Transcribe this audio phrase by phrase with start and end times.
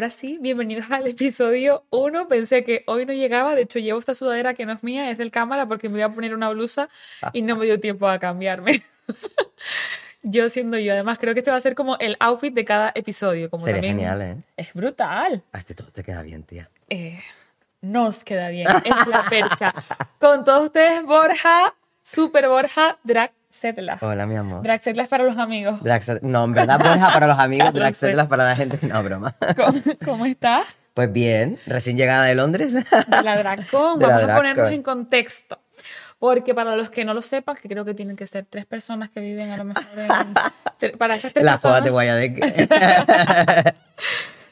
[0.00, 2.26] ahora sí, bienvenidos al episodio 1.
[2.26, 5.18] Pensé que hoy no llegaba, de hecho llevo esta sudadera que no es mía, es
[5.18, 6.88] del cámara porque me voy a poner una blusa
[7.34, 8.82] y no me dio tiempo a cambiarme.
[10.22, 12.92] yo siendo yo, además creo que este va a ser como el outfit de cada
[12.94, 13.50] episodio.
[13.50, 14.36] Como Sería también genial, ¿eh?
[14.56, 15.44] Es brutal.
[15.52, 16.70] A este todo te queda bien, tía.
[16.88, 17.20] Eh,
[17.82, 19.74] nos queda bien, es la percha.
[20.18, 23.98] Con todos ustedes, Borja, Super Borja, Drag Setla.
[24.00, 24.64] Hola, mi amor.
[24.66, 25.80] Es para los amigos.
[25.80, 27.72] Drag- no, en verdad, Borja para los amigos.
[27.96, 29.34] Setlas para la gente, no, broma.
[29.56, 30.76] ¿Cómo, cómo estás?
[30.94, 32.74] Pues bien, recién llegada de Londres.
[32.74, 32.84] de
[33.22, 33.98] la DragCon.
[33.98, 35.58] De la Vamos a ponernos en contexto.
[36.18, 39.08] Porque para los que no lo sepan, que creo que tienen que ser tres personas
[39.08, 40.34] que viven a lo mejor en...
[40.98, 43.76] Para esas tres La joda personas, de Guayadec.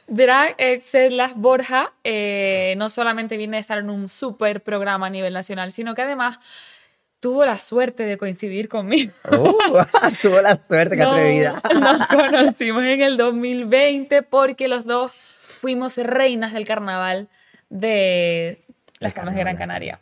[0.07, 0.57] Drag
[1.13, 5.71] Las Borja eh, no solamente viene de estar en un super programa a nivel nacional,
[5.71, 6.39] sino que además
[7.21, 9.13] tuvo la suerte de coincidir conmigo.
[9.31, 9.53] Uh,
[10.23, 11.63] tuvo la suerte, qué atrevida.
[11.81, 17.29] Nos conocimos en el 2020 porque los dos fuimos reinas del carnaval
[17.69, 18.63] de
[19.01, 20.01] las Camas de Gran Canaria.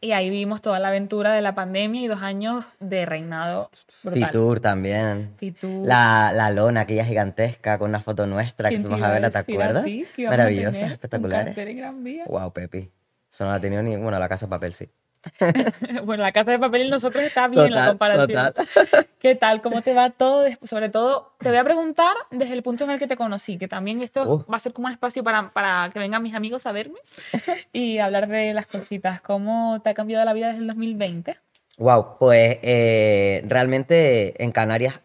[0.00, 3.70] Y ahí vimos toda la aventura de la pandemia y dos años de reinado
[4.02, 4.24] brutal.
[4.30, 5.34] Fitur también.
[5.36, 5.86] Fitur.
[5.86, 9.30] La, la lona, aquella gigantesca, con una foto nuestra que ¿Quién te fuimos a verla,
[9.30, 9.84] ¿te acuerdas?
[9.84, 11.46] ti que íbamos a Maravillosas, tener un espectaculares.
[11.54, 12.24] cartel en Gran Vía?
[12.26, 12.90] Wow, Pepi.
[13.30, 13.96] Eso no la ha tenido ni.
[13.96, 14.88] Bueno, la casa de papel sí.
[16.04, 18.54] bueno, la casa de papel y nosotros está bien la Total, comparación.
[18.54, 19.06] total.
[19.18, 19.60] ¿Qué tal?
[19.62, 20.46] ¿Cómo te va todo?
[20.62, 23.68] Sobre todo, te voy a preguntar desde el punto en el que te conocí, que
[23.68, 24.44] también esto Uh.
[24.50, 26.98] va a ser como un espacio para, para que vengan mis amigos a verme
[27.72, 29.20] y hablar de las cositas.
[29.20, 31.36] ¿Cómo te ha cambiado la vida desde el 2020?
[31.78, 35.00] Wow, pues eh, realmente en Canarias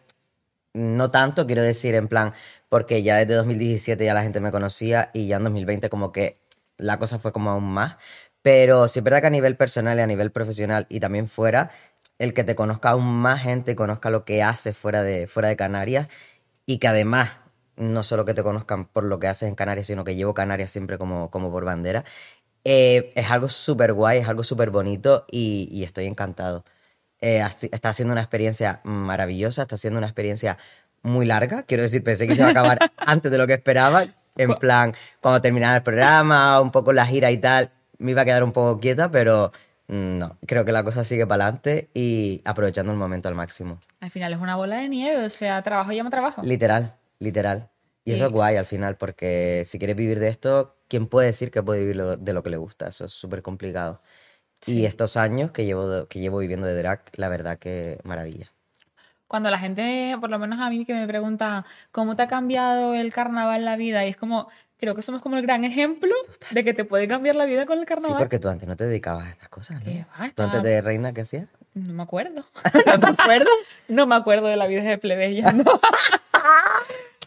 [0.74, 2.34] no tanto, quiero decir, en plan,
[2.68, 6.36] porque ya desde 2017 ya la gente me conocía y ya en 2020 como que
[6.76, 7.96] la cosa fue como aún más.
[8.46, 11.72] Pero sí es verdad que a nivel personal y a nivel profesional y también fuera,
[12.20, 15.56] el que te conozca aún más gente, conozca lo que haces fuera de, fuera de
[15.56, 16.06] Canarias
[16.64, 17.32] y que además
[17.74, 20.70] no solo que te conozcan por lo que haces en Canarias, sino que llevo Canarias
[20.70, 22.04] siempre como, como por bandera,
[22.62, 26.64] eh, es algo súper guay, es algo súper bonito y, y estoy encantado.
[27.20, 30.56] Eh, está siendo una experiencia maravillosa, está siendo una experiencia
[31.02, 31.64] muy larga.
[31.64, 34.06] Quiero decir, pensé que se iba a acabar antes de lo que esperaba.
[34.36, 38.24] En plan, cuando terminara el programa, un poco la gira y tal, me iba a
[38.24, 39.52] quedar un poco quieta, pero
[39.88, 43.80] mm, no, creo que la cosa sigue para adelante y aprovechando el momento al máximo.
[44.00, 46.42] Al final es una bola de nieve, o sea, trabajo llama trabajo.
[46.42, 47.68] Literal, literal.
[48.04, 48.26] Y eso Sí.
[48.26, 51.80] es guay al final, porque si quieres vivir de esto, ¿quién puede decir que puede
[51.80, 52.88] vivir de lo que le gusta?
[52.88, 54.00] Eso es súper complicado.
[54.64, 58.50] Y estos años que llevo, que llevo viviendo de drag, la verdad que maravilla.
[59.28, 62.94] Cuando la gente, por lo menos a mí que me pregunta, ¿cómo te ha cambiado
[62.94, 64.04] el carnaval la vida?
[64.04, 64.48] Y es como,
[64.78, 66.12] creo que somos como el gran ejemplo
[66.52, 68.18] de que te puede cambiar la vida con el Sí, carnaval.
[68.18, 69.92] porque tú antes no te dedicabas a estas cosas, ¿no?
[70.34, 71.48] ¿Tú antes de reina qué hacías?
[71.74, 72.44] No me acuerdo.
[72.86, 73.48] ¿No te acuerdas?
[73.88, 75.64] No me acuerdo de la vida de plebeya, no.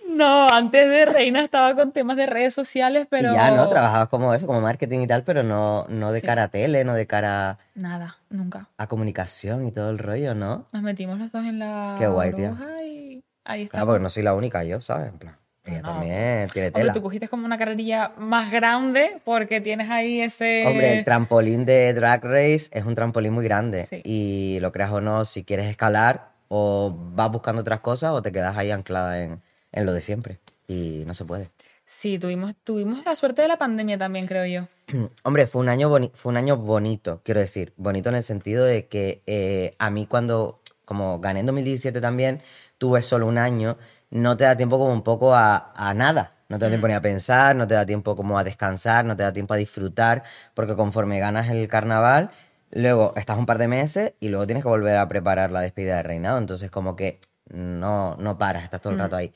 [0.10, 3.32] No, antes de reina estaba con temas de redes sociales, pero...
[3.32, 3.70] Y ya, ¿no?
[3.70, 6.96] Trabajabas como eso, como marketing y tal, pero no, no de cara a tele, no
[6.96, 8.68] de cara Nada, nunca.
[8.78, 10.68] a comunicación y todo el rollo, ¿no?
[10.72, 13.72] Nos metimos los dos en la Qué guay, bruja y ahí está.
[13.72, 15.10] Claro, porque no soy la única yo, ¿sabes?
[15.10, 15.36] En plan,
[15.66, 15.90] ella No.
[15.90, 16.94] también tiene Hombre, tela.
[16.94, 20.66] tú cogiste como una carrerilla más grande porque tienes ahí ese...
[20.68, 23.86] Hombre, el trampolín de Drag Race es un trampolín muy grande.
[23.88, 24.02] Sí.
[24.06, 28.32] Y lo creas o no, si quieres escalar, o vas buscando otras cosas o te
[28.32, 29.42] quedas ahí anclada en,
[29.72, 30.40] en lo de siempre.
[30.68, 31.48] Y no se puede.
[31.92, 34.68] Sí, tuvimos, tuvimos la suerte de la pandemia también, creo yo.
[35.24, 37.74] Hombre, fue un año, boni- fue un año bonito, quiero decir.
[37.78, 42.44] Bonito en el sentido de que eh, a mí cuando, como gané en 2017 también,
[42.78, 43.76] tuve solo un año,
[44.12, 46.36] no te da tiempo como un poco a, a nada.
[46.48, 49.16] No te da tiempo ni a pensar, no te da tiempo como a descansar, no
[49.18, 50.22] te da tiempo a disfrutar,
[50.54, 52.30] porque conforme ganas el carnaval,
[52.70, 55.96] luego estás un par de meses y luego tienes que volver a preparar la despedida
[55.96, 56.38] de reinado.
[56.38, 59.34] Entonces como que no, no paras, estás todo el rato ahí.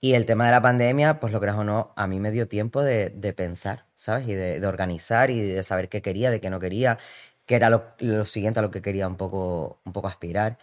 [0.00, 2.46] Y el tema de la pandemia, pues lo creas o no, a mí me dio
[2.48, 4.28] tiempo de, de pensar, ¿sabes?
[4.28, 6.98] Y de, de organizar y de saber qué quería, de qué no quería,
[7.46, 10.58] qué era lo, lo siguiente a lo que quería un poco, un poco aspirar.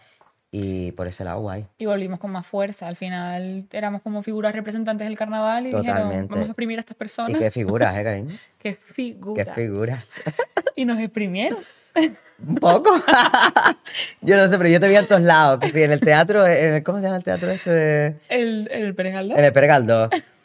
[0.56, 1.66] Y por ese lado, guay.
[1.78, 2.86] Y volvimos con más fuerza.
[2.86, 6.28] Al final éramos como figuras representantes del carnaval y dijeron, Totalmente.
[6.28, 7.40] vamos a exprimir a estas Y personas.
[7.40, 8.38] qué figuras, ¿eh, cariño?
[8.60, 9.46] Qué figuras.
[9.46, 10.12] Qué figuras.
[10.76, 11.58] Y nos exprimieron.
[12.46, 12.90] Un poco.
[14.20, 15.60] yo no sé, pero yo te vi en todos lados.
[15.60, 18.16] Que sí, en el teatro, en el, ¿cómo se llama el teatro este de...?
[18.28, 19.14] El, el Pérez.
[19.14, 19.70] En el Pérez.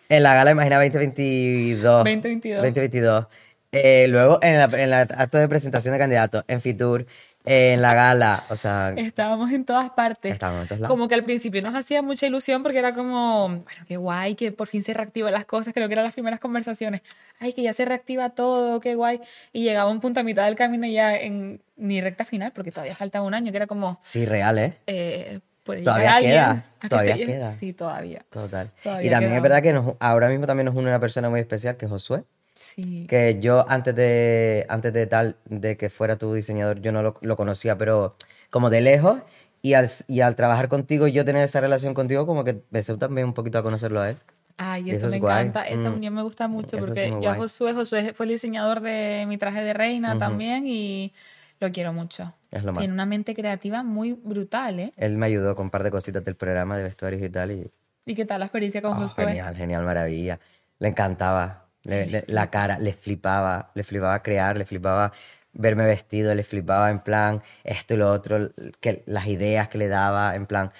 [0.09, 1.83] En la gala Imagina 2022.
[1.83, 2.61] 2022.
[2.61, 3.27] 2022.
[3.71, 7.05] Eh, luego en, en el acto de presentación de candidatos, en Fitur,
[7.45, 10.33] en la gala, o sea, Estábamos en todas partes.
[10.33, 10.93] Estábamos en todos lados.
[10.93, 14.51] Como que al principio nos hacía mucha ilusión porque era como, bueno, qué guay, que
[14.51, 15.73] por fin se reactivan las cosas.
[15.73, 17.01] Creo que eran las primeras conversaciones.
[17.39, 19.21] Ay, que ya se reactiva todo, qué guay.
[19.53, 22.95] Y llegaba un punto a mitad del camino ya en ni recta final, porque todavía
[22.95, 24.77] falta un año, que era como, sí, real, ¿eh?
[24.85, 27.33] eh, puede Todavía llegar queda, alguien a que todavía se llene.
[27.33, 27.53] queda.
[27.57, 28.25] Sí, todavía.
[28.29, 28.69] Total.
[28.83, 31.39] Todavía y también es verdad que nos- ahora mismo también nos une una persona muy
[31.39, 32.23] especial, que es Josué.
[32.59, 33.05] Sí.
[33.07, 37.15] Que yo antes de, antes de tal, de que fuera tu diseñador, yo no lo,
[37.21, 38.15] lo conocía, pero
[38.49, 39.19] como de lejos.
[39.61, 42.95] Y al, y al trabajar contigo y yo tener esa relación contigo, como que empecé
[42.97, 44.17] también un poquito a conocerlo a él.
[44.57, 45.47] Ay, esto eso me es guay.
[45.47, 45.67] encanta.
[45.67, 45.93] Esa Mm.
[45.95, 47.37] unión me gusta mucho Eso es porque yo a guay.
[47.39, 50.19] Josué, Josué fue el diseñador de mi traje de reina Ujú.
[50.19, 51.13] también y
[51.61, 52.33] lo quiero mucho.
[52.51, 52.81] Es lo más.
[52.81, 54.93] Tiene una mente creativa muy brutal, ¿eh?
[54.97, 57.51] Él me ayudó con un par de cositas del programa de vestuarios y tal.
[57.51, 57.71] Y,
[58.05, 59.27] ¿Y qué tal la experiencia con Oh, Josué?
[59.27, 60.39] genial, genial, maravilla.
[60.79, 61.68] Le encantaba.
[61.83, 63.71] Le- le- la cara, le flipaba.
[63.75, 65.11] Le flipaba crear, le flipaba
[65.53, 69.87] verme vestido, le flipaba en plan esto y lo otro, que, las ideas que le
[69.87, 70.71] daba, en plan.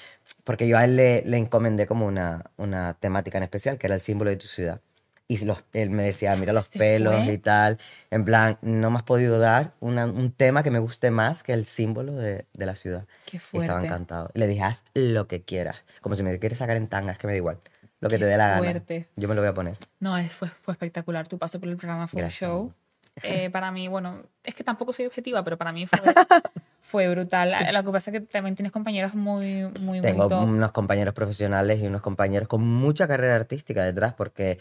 [0.44, 3.96] Porque yo a él le, le encomendé como una, una temática en especial, que era
[3.96, 4.82] el símbolo de tu ciudad.
[5.28, 7.34] Y los- él me decía, mira los ¿Se pelos fue?
[7.34, 7.78] y tal.
[8.10, 11.54] En plan, no me has podido dar una- un tema que me guste más que
[11.54, 13.06] el símbolo de, de la ciudad.
[13.26, 13.86] Qué Y estaba fuerte.
[13.88, 14.32] encantado.
[14.34, 15.78] Le dije, haz lo que quieras.
[16.02, 17.60] Como si me quieres sacar en tangas, que me da igual.
[18.02, 18.60] Lo que Qué te dé la gana.
[18.60, 19.10] fuerte.
[19.16, 19.78] Yo me lo voy a poner.
[20.00, 21.28] No, es- fue, fue espectacular.
[21.28, 22.74] Tu paso por el programa fue Gracias, un show.
[23.22, 26.00] Eh, para mí, bueno, es que tampoco soy objetiva, pero para mí fue,
[26.82, 27.54] fue brutal.
[27.74, 30.44] Lo que pasa es que también tienes compañeros muy, muy, muy Tengo top.
[30.44, 34.60] unos compañeros profesionales y unos compañeros con mucha carrera artística detrás, porque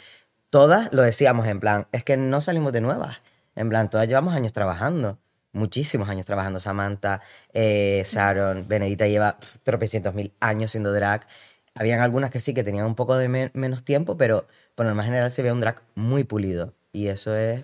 [0.50, 3.18] todas lo decíamos en plan, es que no salimos de nuevas.
[3.54, 5.18] En plan, todas llevamos años trabajando.
[5.52, 6.58] Muchísimos años trabajando.
[6.58, 7.20] Samantha,
[7.52, 11.26] eh, Sharon, Benedita lleva tropecientos mil años siendo drag.
[11.78, 14.94] Habían algunas que sí que tenían un poco de men- menos tiempo, pero por lo
[14.94, 16.74] más general se ve un drag muy pulido.
[16.92, 17.62] Y eso es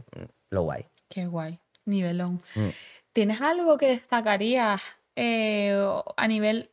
[0.51, 0.87] lo guay.
[1.09, 1.59] Qué guay.
[1.85, 2.41] Nivelón.
[2.55, 2.69] Mm.
[3.13, 4.83] ¿Tienes algo que destacarías
[5.17, 5.77] eh,
[6.17, 6.71] a nivel...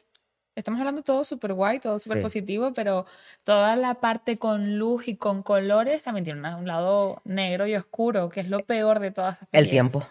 [0.53, 2.23] Estamos hablando todo súper guay, todo súper Sí.
[2.23, 3.05] positivo, pero
[3.45, 8.29] toda la parte con luz y con colores también tiene un lado negro y oscuro,
[8.29, 10.05] que es lo peor de todas estas El tiempo.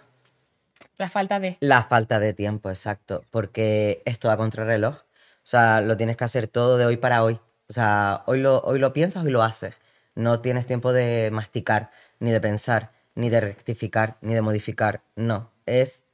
[0.96, 1.56] La falta de...
[1.60, 4.96] La falta de tiempo, exacto, porque es todo a contrarreloj.
[5.50, 7.40] O sea, lo tienes que hacer todo de hoy para hoy.
[7.68, 9.74] O sea, hoy lo, hoy lo piensas, hoy lo haces.
[10.14, 15.02] No tienes tiempo de masticar, ni de pensar, ni de rectificar, ni de modificar.
[15.16, 16.04] No, es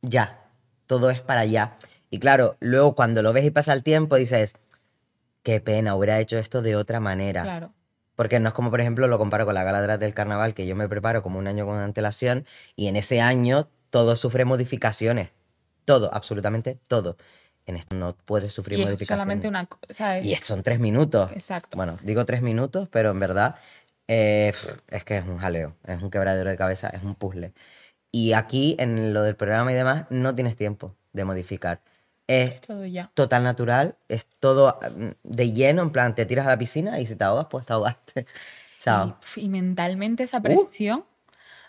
[0.00, 0.48] ya.
[0.86, 1.76] Todo es para ya.
[2.08, 4.54] Y claro, luego cuando lo ves y pasa el tiempo, dices,
[5.42, 7.42] qué pena, hubiera hecho esto de otra manera.
[7.42, 7.74] Claro.
[8.16, 10.76] Porque no es como, por ejemplo, lo comparo con la gala del carnaval, que yo
[10.76, 15.32] me preparo como un año con antelación y en ese año todo sufre modificaciones.
[15.84, 17.18] Todo, absolutamente todo.
[17.66, 19.22] En esto no puedes sufrir Y es modificaciones.
[19.22, 19.68] solamente una...
[19.90, 20.24] ¿sabes?
[20.24, 21.30] Y es- son tres minutos.
[21.32, 21.76] Exacto.
[21.76, 23.54] Bueno, digo tres minutos, pero en verdad
[24.08, 24.52] eh,
[24.88, 27.52] es que es un jaleo, es un quebradero de cabeza, es un puzzle.
[28.10, 31.80] Y aquí, en lo del programa y demás, no tienes tiempo de modificar.
[32.26, 33.10] Es Todo ya.
[33.14, 37.06] total natural, es todo mm, de lleno, en plan, te tiras a la piscina y
[37.06, 38.26] si te ahogas, pues te ahogaste.
[39.36, 40.26] Y, y mentalmente Uh.
[40.26, 41.04] esa presión.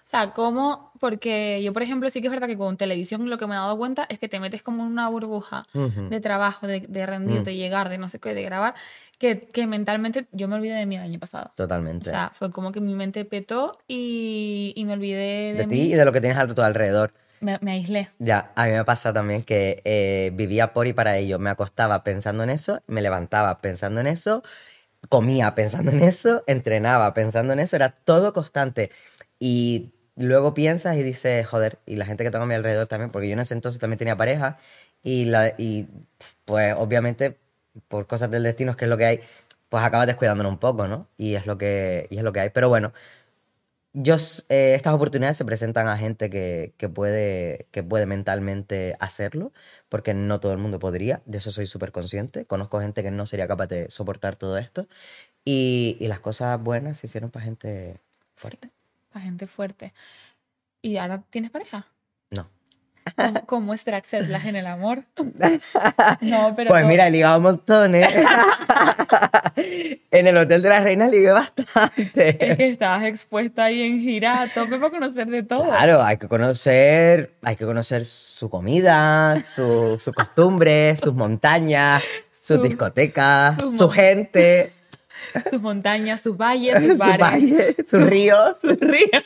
[0.05, 3.38] O sea, como, porque yo, por ejemplo, sí que es verdad que con televisión lo
[3.38, 6.09] que me he dado cuenta es que te metes como en una burbuja Ujú.
[6.09, 7.44] de trabajo, de, de rendir, Mm.
[7.44, 8.73] de llegar, de no sé qué, de grabar,
[9.17, 11.50] que, que mentalmente yo me olvidé de mí el año pasado.
[11.51, 12.09] O Totalmente.
[12.09, 15.94] sea, fue como que mi mente petó y, y me olvidé de, de ti y
[15.94, 17.13] de lo que tienes a tu alrededor.
[17.39, 18.09] Me, me aislé.
[18.19, 21.39] Ya, a mí me pasa también que eh, vivía por y para ello.
[21.39, 24.44] Me acostaba pensando en eso, me levantaba pensando en eso,
[25.09, 28.91] comía pensando en eso, entrenaba pensando en eso, era todo constante.
[29.45, 33.12] Y luego piensas y dices, joder, y la gente que tengo a mi alrededor también,
[33.12, 34.57] porque yo en ese entonces también tenía pareja
[35.01, 35.89] y, la, y
[36.45, 37.38] pues obviamente
[37.89, 39.19] por cosas del destino, que es lo que hay,
[39.67, 41.09] pues acabas descuidándonos un poco, ¿no?
[41.17, 42.51] Y es lo que, y es lo que hay.
[42.51, 42.93] Pero bueno,
[43.91, 44.15] yo,
[44.47, 49.51] eh, estas oportunidades se presentan a gente que, que puede, que puede mentalmente hacerlo,
[49.89, 52.45] porque no todo el mundo podría, de eso soy súper consciente.
[52.45, 54.88] Conozco gente que no sería capaz de soportar todo esto.
[55.43, 58.00] Y, y las cosas buenas se hicieron para gente
[58.35, 58.69] fuerte.
[59.13, 59.93] La gente fuerte.
[60.82, 61.86] ¿Y ahora tienes pareja?
[62.36, 62.46] No.
[63.15, 65.03] ¿Cómo, cómo es Draxetlas en el amor?
[66.22, 66.70] No, pero...
[66.70, 68.08] Pues todo- mira, he ligado un montón, ¿eh?
[70.12, 72.38] en el Hotel de la Reina ligué Es bastante.
[72.38, 75.63] que estabas expuesta ahí en gira a tope para conocer de todo.
[75.65, 82.58] Claro, hay que conocer, hay que conocer su comida, su- sus costumbres, sus montañas, sus
[82.58, 84.74] Su- discotecas, su su gente,
[85.51, 89.10] Sus montañas, sus valles, sus bares, sus ríos, sus ríos.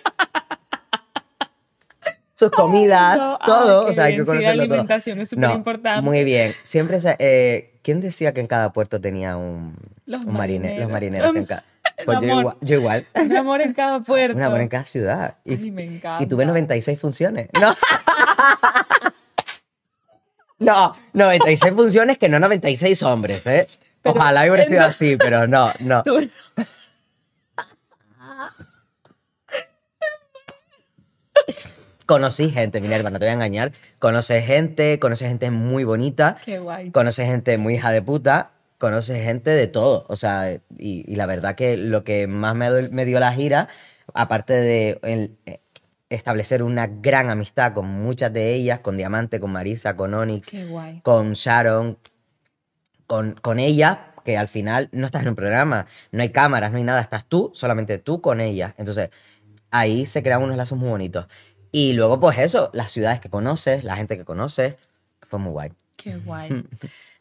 [2.34, 3.88] sus comidas, no, todo.
[3.88, 4.74] o sea, hay que la conocerlo todo.
[4.74, 6.02] alimentación es No, superimportante.
[6.04, 6.56] Muy bien.
[6.62, 9.76] Siempre se- eh, ¿Quién decía que en cada puerto tenía un,
[10.06, 10.92] Los un marine- los marineros.
[10.92, 11.34] marineros?
[11.34, 11.64] que en ca-
[11.98, 12.56] El Pues yo igual.
[12.62, 13.06] Yo igual.
[13.16, 14.36] Un amor en cada puerto.
[14.38, 15.36] Un amor en cada ciudad.
[15.46, 16.24] Y, Ay, me encanta.
[16.24, 17.48] y tuve 96 funciones.
[17.60, 17.74] No.
[20.60, 23.68] no, 96 funciones que no 96 hombres, ¿eh?
[24.14, 26.04] Pero Ojalá hubiera sido no- así, pero no, no.
[26.06, 26.30] Tú-
[32.06, 33.74] Conocí gente, Minerva, no te voy a engañar.
[34.00, 36.38] Conoces gente, conoces gente muy bonita.
[36.46, 36.90] Qué guay.
[36.92, 38.52] Conoces gente muy hija de puta.
[38.78, 40.06] Conoces gente de todo.
[40.08, 40.60] O sea, y,
[41.12, 43.68] y la verdad que lo que más me, dio la gira,
[44.14, 45.60] aparte de el, eh,
[46.10, 50.66] establecer una gran amistad con muchas de ellas, con Diamante, con Marisa, con Onyx, Qué
[50.66, 51.02] guay.
[51.02, 51.98] con Sharon,
[53.08, 56.78] con, con ella, que al final no estás en un programa, no hay cámaras, no
[56.78, 58.76] hay nada, estás tú, solamente tú con ella.
[58.78, 59.10] Entonces,
[59.72, 61.28] ahí se crean unos lazos muy bonitos.
[61.72, 64.76] Y luego, pues eso, las ciudades que conoces, la gente que conoces,
[65.22, 65.72] fue muy guay.
[65.96, 66.64] Qué guay.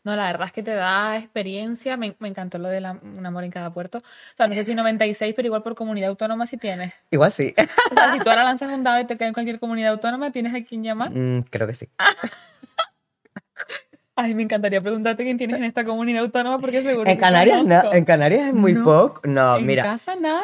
[0.05, 1.97] No, la verdad es que te da experiencia.
[1.97, 3.99] Me, me encantó lo de la- un amor en cada puerto.
[3.99, 4.03] O
[4.37, 6.93] sea, no sé si 96, pero igual por comunidad autónoma si tienes.
[7.11, 7.53] Igual sí.
[7.91, 10.31] O sea, si tú ahora lanzas un dado y te cae en cualquier comunidad autónoma,
[10.31, 11.11] ¿tienes a quién llamar?
[11.13, 11.89] Mm, creo que sí.
[14.17, 17.81] Ay, me encantaría preguntarte quién tienes en esta comunidad autónoma porque seguro En Canarias, na-
[17.81, 17.97] conozco.
[17.99, 18.83] en Canarias es muy No.
[18.85, 19.21] poco.
[19.25, 20.43] No, En mira, casa nada.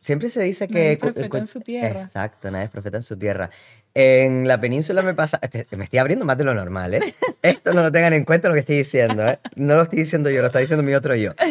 [0.00, 0.92] siempre se dice Nadie que...
[0.92, 2.02] es profeta en su tierra.
[2.02, 3.50] Exacto, nadie es profeta en su tierra.
[3.94, 5.38] En la península me pasa...
[5.42, 7.14] este- me estoy abriendo más de lo normal, ¿eh?
[7.42, 9.38] Esto no lo tengan en cuenta lo que estoy diciendo, ¿eh?
[9.56, 11.32] No lo estoy diciendo yo, lo está diciendo mi otro yo.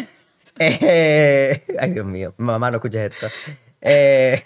[0.59, 2.35] Eh, ay, Dios mío.
[2.37, 3.27] Mamá, no escuches esto.
[3.81, 4.39] Eh,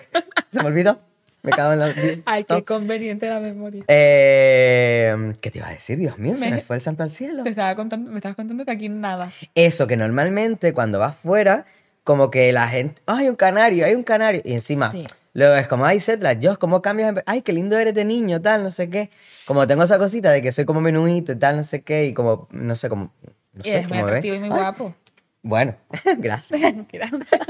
[0.48, 0.98] ¿Se me olvidó?
[1.44, 1.94] Me cago en la...
[2.26, 3.84] Ay, qué conveniente la memoria.
[3.88, 5.98] Eh, ¿Qué te iba a decir?
[5.98, 7.44] Dios mío, se Me- fue el santo al cielo.
[7.44, 9.32] Te estaba contando, me estabas contando que aquí nada.
[9.56, 11.66] Eso que normalmente cuando vas fuera,
[12.04, 14.42] como que la gente, ay, un canario, hay un canario.
[14.44, 15.06] Y encima, Sí.
[15.34, 17.14] luego es como, ay, Setla, yo, ¿cómo cambias?
[17.26, 19.10] Ay, qué lindo eres de niño, tal, no sé qué.
[19.46, 22.48] Como tengo esa cosita de que soy como menuito tal, no sé qué, y como,
[22.52, 23.14] no sé, como,
[23.54, 24.06] no Y sé, eres muy ves.
[24.06, 24.96] atractivo y muy Ay, guapo.
[25.44, 25.76] Bueno,
[26.18, 26.60] gracias.
[26.92, 27.42] Gracias.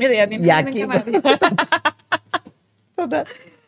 [0.00, 0.86] Mira, ya tienes Y aquí-.
[3.04, 3.26] Total.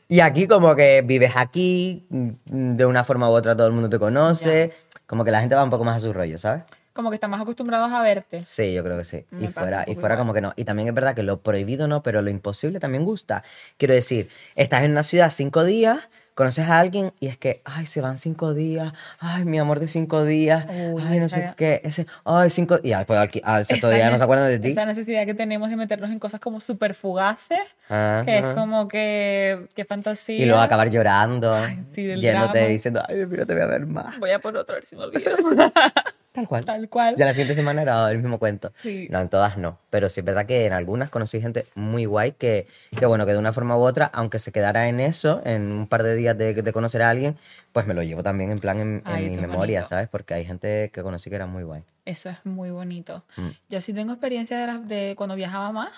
[0.08, 3.90] Y aquí como que vives aquí, mm, de una forma u otra todo el mundo
[3.90, 4.72] te conoce,
[5.06, 6.62] como que la gente va un poco más a su rollo, ¿sabes?
[6.92, 8.40] Como que están más acostumbrados a verte.
[8.42, 9.26] Sí, yo creo que sí.
[9.30, 10.54] Me y fuera, y fuera como que no.
[10.56, 13.42] Y también es verdad que lo prohibido no, pero lo imposible también gusta.
[13.76, 17.86] Quiero decir, estás en una ciudad cinco días, conoces a alguien y es que, ay,
[17.86, 21.80] se van cinco días, ay, mi amor de cinco días, Uy, ay, no sé qué,
[21.82, 24.68] ese, ay, cinco, y después al, al sexto día no se acuerdan de ti.
[24.68, 28.22] Esta necesidad que tenemos de meternos en cosas como súper fugaces, Ajá.
[28.26, 30.36] que es como que, qué fantasía.
[30.36, 31.56] Y luego acabar llorando,
[31.94, 32.68] sí, del yéndote drama.
[32.68, 34.18] diciendo, ay, Dios mío, te voy a ver más.
[34.18, 35.36] Voy a por otro a ver si me olvido.
[36.36, 36.64] Tal cual.
[36.66, 37.16] Tal cual.
[37.16, 38.72] Ya la siguiente semana era el mismo cuento.
[38.76, 39.08] Sí.
[39.10, 39.78] No, en todas no.
[39.90, 42.66] Pero sí es verdad que en algunas conocí gente muy guay que,
[42.96, 45.86] que bueno, que de una forma u otra, aunque se quedara en eso, en un
[45.88, 47.36] par de días de, de conocer a alguien,
[47.72, 49.88] pues me lo llevo también en plan en, mi memoria, bonito.
[49.88, 50.08] ¿sabes?
[50.08, 51.82] Porque hay gente que conocí que era muy guay.
[52.04, 53.24] Eso es muy bonito.
[53.36, 53.48] Mm.
[53.70, 55.92] Yo sí tengo experiencia de, las- de cuando viajaba más,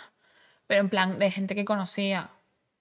[0.69, 2.31] pero en plan de gente que conocía.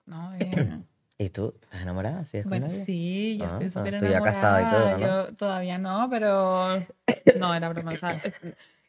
[0.06, 0.34] ¿no?
[0.40, 0.50] Eh,
[1.20, 1.54] ¿Y tú?
[1.64, 2.26] ¿Estás enamorada?
[2.26, 4.34] ¿Sí es bueno, sí, yo Ah, estoy súper tú ya enamorada.
[4.36, 5.00] casada y todo, ¿no?
[5.28, 6.86] Yo todavía no, pero...
[7.40, 7.96] No, era broma.
[7.98, 8.20] sea,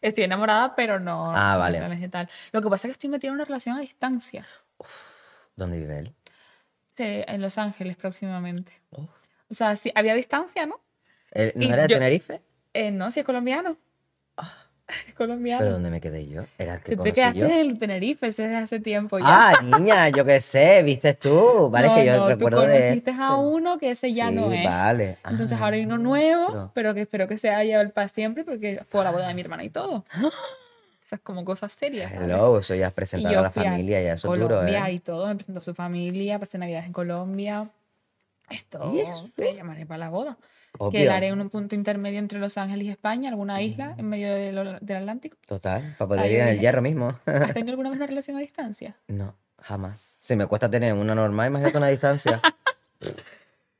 [0.03, 1.33] estoy enamorada, pero no.
[1.35, 2.09] Ah, vale.
[2.09, 2.29] tal.
[2.53, 4.47] Lo que pasa es que estoy metida en una relación a distancia.
[5.57, 6.15] ¿Dónde vive él?
[6.91, 8.73] Sí, en Los Ángeles próximamente.
[8.91, 9.09] Uf.
[9.51, 10.81] O sea, sí, había distancia, ¿no?
[11.31, 12.43] ¿Él ¿No Y era de Tenerife?
[12.75, 13.71] Eh, no, si es colombiano.
[13.71, 14.47] Es
[15.17, 15.61] colombiano.
[15.61, 16.43] ¿Pero dónde me quedé yo?
[16.59, 17.47] ¿Era el que Te, quedaste yo?
[17.47, 19.25] en el Tenerife desde hace tiempo ya.
[19.51, 21.69] Ah, niña, yo qué sé, viste tú.
[21.71, 24.53] Vale, es que yo no, recuerdo tú de a uno que ese ya Sí, no
[24.53, 24.65] es.
[24.65, 25.19] vale.
[25.29, 26.71] Entonces Ah, ahora hay uno nuevo, otro.
[26.75, 29.41] pero que espero que sea llevar para siempre porque fue a la boda de mi
[29.43, 30.05] hermana y todo.
[31.05, 32.13] Esas como cosas serias.
[32.13, 32.27] ¿sabes?
[32.29, 34.93] Hello, eso ya es presentar a la familia, ya eso es duro, ¿eh?
[34.93, 37.69] y todo, me presentó su familia, pasé Navidad en Colombia.
[38.51, 38.93] Esto
[39.35, 40.37] te llamaré para la boda.
[40.73, 41.05] Que Obvio.
[41.07, 44.33] la haré en un punto intermedio entre Los Ángeles y España, alguna isla en medio
[44.33, 45.37] del, del Atlántico.
[45.47, 47.19] Total, para poder Ahí ir en el hierro mismo.
[47.27, 48.97] ¿Has tenido alguna vez una relación a distancia?
[49.09, 50.17] No, jamás.
[50.21, 52.41] Si me cuesta tener una normal, imagínate una distancia.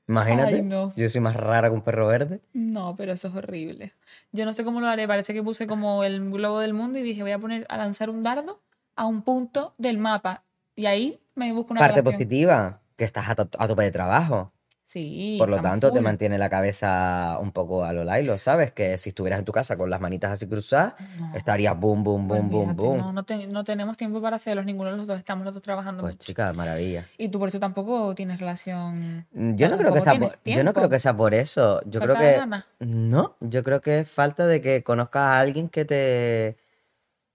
[0.09, 0.55] Imagínate.
[0.57, 0.91] Ay, no.
[0.97, 2.41] Yo soy más rara que un perro verde.
[2.55, 3.93] No, pero eso es horrible.
[4.33, 5.07] Yo no sé cómo lo haré.
[5.07, 8.09] Parece que puse como el globo del mundo y dije, voy a poner a lanzar
[8.09, 8.63] un dardo
[8.97, 10.45] a un punto del mapa.
[10.75, 12.15] Y ahí me busco una Parte relación.
[12.15, 14.53] positiva, que estás a, a tope de trabajo.
[14.91, 15.37] Sí.
[15.39, 18.73] Por lo tanto, te mantiene la cabeza un poco a lo Lailo, ¿sabes?
[18.73, 22.27] Que si estuvieras en tu casa con las manitas así cruzadas, No, estarías boom, boom,
[22.27, 22.97] boom, boom, boom.
[22.97, 25.19] No, no, te- no tenemos tiempo para hacerlos, ninguno de los dos.
[25.19, 26.25] Estamos los dos trabajando Pues mucho.
[26.25, 27.05] chica, maravilla.
[27.19, 29.27] Y tú por eso tampoco tienes relación.
[29.31, 31.83] Mm, Yo no creo que sea por, yo no creo que sea por eso.
[31.85, 35.69] Yo creo Falta que no, yo creo que es falta de que conozcas a alguien
[35.69, 36.57] que te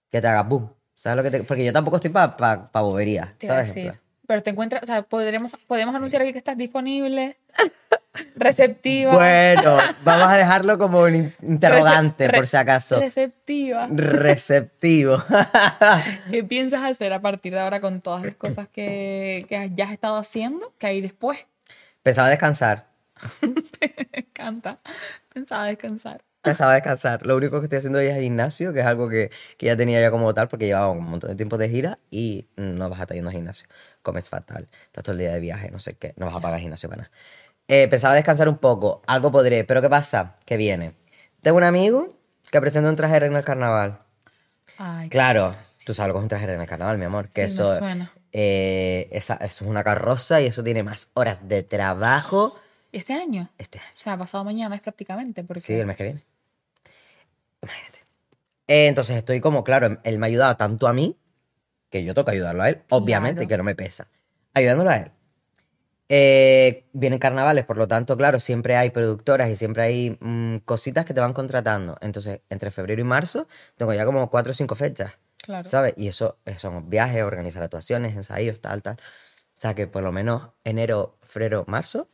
[0.10, 0.72] que te haga boom.
[0.96, 3.64] ¿Sabes lo que te- porque yo tampoco estoy para pa, pa boberías, Te iba a
[3.64, 3.74] ¿sabes?
[3.74, 7.38] Plan, Pero te encuentras, o sea, podremos, podemos anunciar aquí que estás disponible,
[8.36, 9.14] receptiva.
[9.14, 13.00] Bueno, vamos a dejarlo como un in- interrogante por si acaso.
[13.00, 13.88] Receptiva.
[13.92, 15.18] Receptivo.
[16.32, 19.92] ¿Qué piensas hacer a partir de ahora con todas las cosas que, que ya has
[19.92, 20.74] estado haciendo?
[20.78, 21.40] Que hay después.
[22.02, 22.88] Pensaba descansar.
[23.42, 24.80] Me encanta.
[25.34, 26.22] Pensaba descansar.
[26.46, 27.26] Empezaba a descansar.
[27.26, 29.78] Lo único que estoy haciendo hoy es el gimnasio, que es algo que, que ya
[29.78, 33.00] tenía ya como tal, porque llevaba un montón de tiempo de gira y no vas
[33.00, 33.68] a estar yendo al gimnasio.
[34.02, 36.60] Comes fatal, estás todo el día de viaje, no sé qué, no vas a pagar
[36.60, 37.12] gimnasio para nada.
[37.70, 40.36] Eh, pensaba descansar un poco, algo podré, pero ¿qué pasa?
[40.46, 40.96] Que viene.
[41.42, 42.18] Tengo un amigo
[42.52, 44.00] que presenta un traje en el carnaval.
[44.78, 47.50] Ay, Claro, tú sabes lo que es un traje en el carnaval, mi amor, que
[47.50, 47.80] Sí, eso,
[48.34, 52.60] eh, esa, eso es una carroza y eso tiene más horas de trabajo
[52.92, 53.50] ¿Y este año?
[53.58, 53.88] este año.
[53.94, 55.44] O sea, pasado mañana es prácticamente.
[55.44, 55.62] Porque...
[55.62, 56.24] Sí, el mes que viene.
[57.64, 58.00] Imagínate.
[58.68, 61.18] Eh, entonces estoy como, claro, él me ha ayudado tanto a mí,
[61.90, 63.50] que yo toca ayudarlo a él, obviamente Claro.
[63.50, 64.08] que no me pesa.
[64.54, 65.12] Ayudándolo a él.
[66.10, 71.06] Eh, vienen carnavales, por lo tanto, claro, siempre hay productoras y siempre hay mm, cositas
[71.06, 71.98] que te van contratando.
[72.02, 75.64] Entonces, entre febrero y marzo, tengo ya como cuatro o cinco fechas, Claro.
[75.64, 75.94] ¿sabes?
[75.98, 78.96] Y eso eh, son viajes, organizar actuaciones, ensayos, tal, tal.
[78.96, 82.10] O sea que por lo menos enero, febrero, marzo,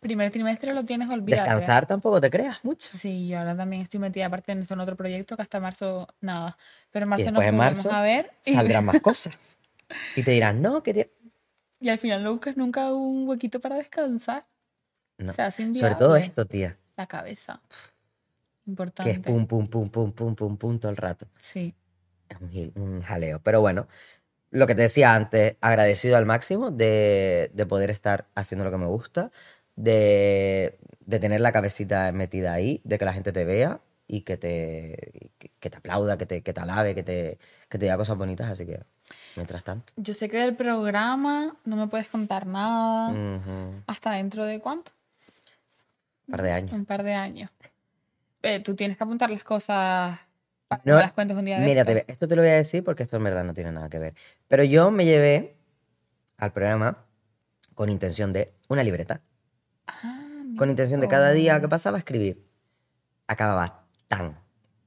[0.00, 1.42] Primer trimestre lo tienes olvidado.
[1.44, 2.88] descansar tampoco te creas mucho.
[2.90, 6.56] Sí, yo ahora también estoy metida aparte en en otro proyecto que hasta marzo nada.
[6.90, 9.58] Pero en Y marzo nos después en volvemos marzo a ver y, saldrán más cosas.
[10.14, 11.10] Y te dirán, no, que te...
[11.80, 14.46] y al final no buscas nunca un huequito para descansar.
[15.18, 15.30] No.
[15.30, 17.60] O sea, es Sobre todo esto, tía, La cabeza.
[17.68, 19.10] que Importante.
[19.10, 21.26] es pum, pum, pum, pum, pum, pum, pum todo el rato.
[21.40, 21.74] Sí.
[22.28, 22.38] Es
[22.76, 23.40] un jaleo.
[23.42, 23.88] Pero bueno,
[24.50, 28.78] lo que te decía antes, agradecido al máximo de, de poder estar haciendo lo que
[28.78, 29.32] me gusta,
[29.80, 34.36] de, de tener la cabecita metida ahí, de que la gente te vea y que
[34.36, 37.96] te, que, que te aplauda, que te, que te alabe, que te, que te diga
[37.96, 38.50] cosas bonitas.
[38.50, 38.80] Así que,
[39.36, 39.92] mientras tanto.
[39.96, 43.14] Yo sé que del programa no me puedes contar nada.
[43.86, 44.92] ¿Hasta dentro de cuánto?
[46.28, 46.72] Un par de años.
[46.72, 47.50] Un par de años.
[48.42, 50.18] Eh, tú tienes que apuntar las cosas
[50.68, 53.02] para No, las cuentes un día de Mira, esto te lo voy a decir porque
[53.02, 54.14] esto en verdad no tiene nada que ver.
[54.48, 55.56] Pero yo me llevé
[56.38, 57.04] al programa
[57.74, 59.20] con intención de una libreta.
[60.02, 60.20] Ah,
[60.56, 62.42] Con intención de cada día que pasaba escribir.
[63.26, 64.38] Acababa tan,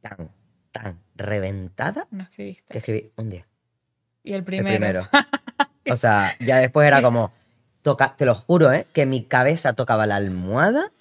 [0.02, 0.30] tan,
[0.72, 2.78] tan reventada no que escribiste.
[2.78, 3.48] escribí un día.
[4.24, 4.68] Y el El primero.
[4.78, 5.10] primero.
[5.92, 7.32] o sea, ya después era como,
[7.82, 8.86] toca, te lo juro, ¿eh?
[8.94, 10.92] Que mi cabeza tocaba la almohada.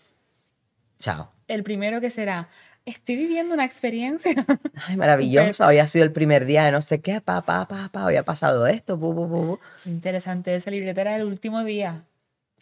[0.99, 1.30] Chao.
[1.49, 2.48] El primero que será,
[2.85, 4.35] estoy viviendo una experiencia.
[4.88, 5.64] Ay, maravilloso.
[5.64, 8.05] Había sido el primer día de no sé qué, pa, pa, pa, pa.
[8.07, 9.61] Había pasado esto, pu, pu, pu.
[9.85, 12.05] Interesante, esa libreta era el último día.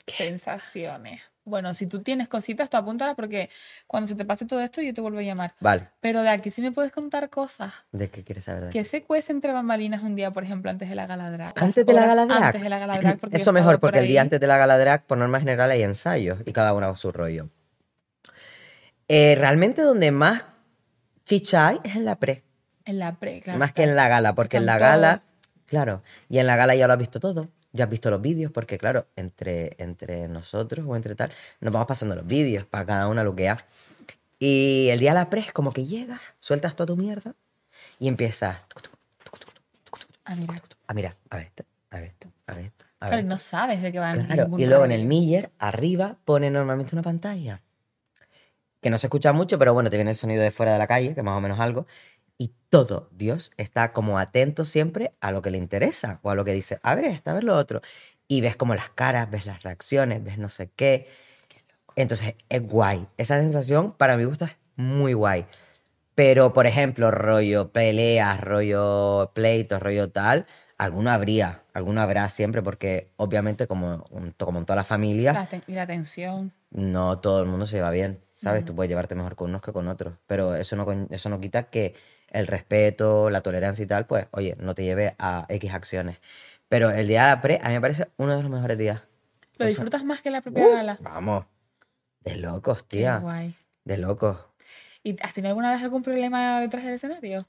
[0.06, 1.20] Sensaciones.
[1.50, 3.50] Bueno, si tú tienes cositas, tú apúntala porque
[3.86, 5.52] cuando se te pase todo esto yo te vuelvo a llamar.
[5.60, 5.88] Vale.
[6.00, 7.74] Pero de aquí sí me puedes contar cosas.
[7.92, 8.64] ¿De qué quieres saber?
[8.64, 11.54] de ¿Qué se cuece entre bambalinas un día, por ejemplo, antes de la gala drag?
[11.56, 12.42] Las Antes de la horas gala drag.
[12.44, 13.18] Antes de la gala drag.
[13.18, 15.40] porque yo Eso mejor, por porque el día antes de la gala drag, por norma
[15.40, 17.48] general, hay ensayos y cada uno a su rollo.
[19.08, 20.44] Eh, realmente donde más
[21.24, 22.44] chicha hay es en la pre,
[22.84, 23.58] En la pre, claro.
[23.58, 25.22] más que en la gala, porque en la gala,
[25.66, 28.50] claro, y en la gala ya lo has visto todo, ya has visto los vídeos,
[28.52, 31.30] porque claro, entre, entre nosotros o entre tal,
[31.60, 33.64] nos vamos pasando los vídeos para cada una luquear.
[34.38, 37.34] Y el día de la pre es como que llegas, sueltas toda tu mierda
[37.98, 38.92] y empiezas tuc, tuc,
[39.24, 39.52] tuc, tuc,
[39.84, 40.62] tuc, tuc, Ah, mira.
[40.86, 43.28] a mirar, a ver esto, a ver esto, a ver a ver esto.
[43.28, 44.26] no sabes de qué van.
[44.26, 47.62] Claro, y luego en el Miller, arriba, pone normalmente una pantalla.
[48.80, 50.86] Que no se escucha mucho, pero bueno, te viene el sonido de fuera de la
[50.86, 51.86] calle, que más o menos algo.
[52.40, 56.42] Y todo, Dios está como atento siempre a lo que le interesa o a lo
[56.42, 57.82] que dice, a ver esta, a ver lo otro.
[58.28, 61.06] Y ves como las caras, ves las reacciones, ves no sé qué.
[61.96, 63.06] Entonces es guay.
[63.18, 65.44] Esa sensación para mi gusto es muy guay.
[66.14, 70.46] Pero, por ejemplo, rollo peleas, rollo pleitos, rollo tal,
[70.78, 74.06] alguno habría, alguno habrá siempre, porque obviamente como,
[74.38, 76.54] como en toda la familia, La y la tensión.
[76.70, 78.64] no todo el mundo se lleva bien, ¿sabes?
[78.64, 81.64] Tú puedes llevarte mejor con unos que con otros, pero eso no, eso no quita
[81.64, 81.94] que
[82.30, 86.20] el respeto, la tolerancia y tal, pues, oye, no te lleve a X acciones.
[86.68, 89.00] Pero el día de la pre, a mí me parece uno de los mejores días.
[89.00, 90.98] ¿Lo O sea, disfrutas más que la propia uh, gala?
[91.00, 91.44] Vamos,
[92.20, 93.54] de locos, Qué tía, guay.
[93.84, 94.38] de locos.
[95.02, 97.46] ¿Y has tenido alguna vez algún problema detrás del escenario?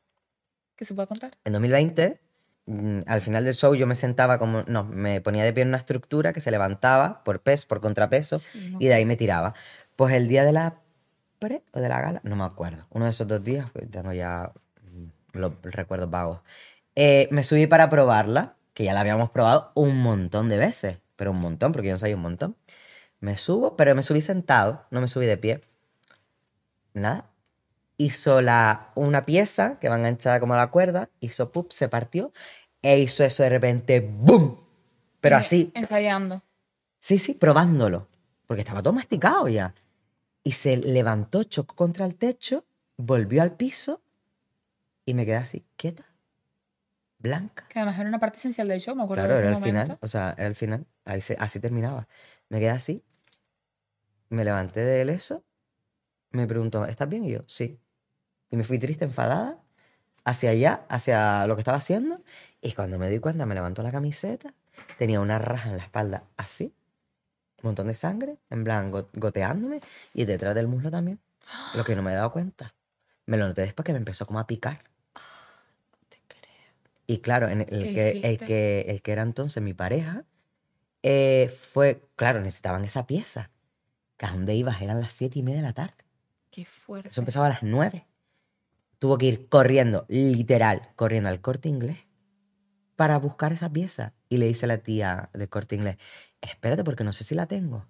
[0.76, 1.32] ¿Que se pueda contar?
[1.46, 2.20] En 2020,
[2.65, 5.67] mm, al final del show yo me sentaba como, no, me ponía de pie en
[5.70, 8.78] una estructura que se levantaba por peso, por contrapeso, Sí, ¿no?
[8.82, 9.54] y de ahí me tiraba.
[9.96, 10.80] Pues el día de la
[11.39, 12.88] pre o de la gala, no me acuerdo.
[12.89, 14.52] Uno de esos dos días, pues tengo ya
[15.34, 16.39] los recuerdos vagos.
[16.96, 21.32] Eh, me subí para probarla, que ya la habíamos probado un montón de veces, pero
[21.32, 22.56] un montón, porque yo ensayé un montón.
[23.20, 25.62] Me subo, pero me subí sentado, no me subí de pie.
[26.94, 27.30] Nada.
[27.98, 32.34] Hizo la, una pieza que va enganchada como a la cuerda, hizo pup, se partió,
[32.82, 34.60] e hizo eso de repente, ¡boom!
[35.20, 36.41] Pero Eh, así, Ensayando.
[37.00, 38.08] Sí, sí, probándolo.
[38.48, 39.74] Porque estaba todo masticado ya.
[40.44, 42.65] Y se levantó, chocó contra el techo,
[42.98, 44.02] volvió al piso
[45.06, 46.06] y me quedé así, quieta,
[47.20, 47.68] blanca.
[47.70, 49.62] Que además era una parte esencial del show, me acuerdo Claro, de ese era el
[49.62, 49.82] momento.
[49.84, 49.98] final.
[50.02, 50.86] O sea, era el final.
[51.06, 52.08] Ahí se- así terminaba.
[52.50, 53.04] Me quedé así.
[54.30, 55.44] Me levanté del eso
[56.32, 57.26] Me preguntó, ¿estás bien?
[57.26, 57.78] Y yo, sí.
[58.50, 59.60] Y me fui triste, enfadada,
[60.24, 62.24] hacia allá, hacia lo que estaba haciendo.
[62.62, 64.54] Y cuando me di cuenta, me levantó la camiseta,
[64.98, 66.74] tenía una raja en la espalda así,
[67.64, 69.82] un montón de sangre, en plan go- goteándome,
[70.14, 71.20] y detrás del muslo también.
[71.76, 72.74] Lo que no me he dado cuenta.
[73.26, 74.84] Me lo noté después que me empezó como a picar.
[77.12, 80.24] Y claro, en el, ¿Qué que, el, que, el que era entonces mi pareja,
[81.04, 83.52] eh, fue, claro, necesitaban esa pieza.
[84.15, 86.06] Que a dónde ibas eran las siete y media de la tarde.
[86.52, 87.10] Qué fuerte.
[87.10, 88.08] Eso empezaba a las nueve.
[88.97, 91.97] Tuvo que ir corriendo, literal, corriendo al corte inglés
[92.95, 94.13] para buscar esa pieza.
[94.30, 95.97] Y le dice a la tía del corte inglés,
[96.39, 97.88] espérate porque no sé si la tengo.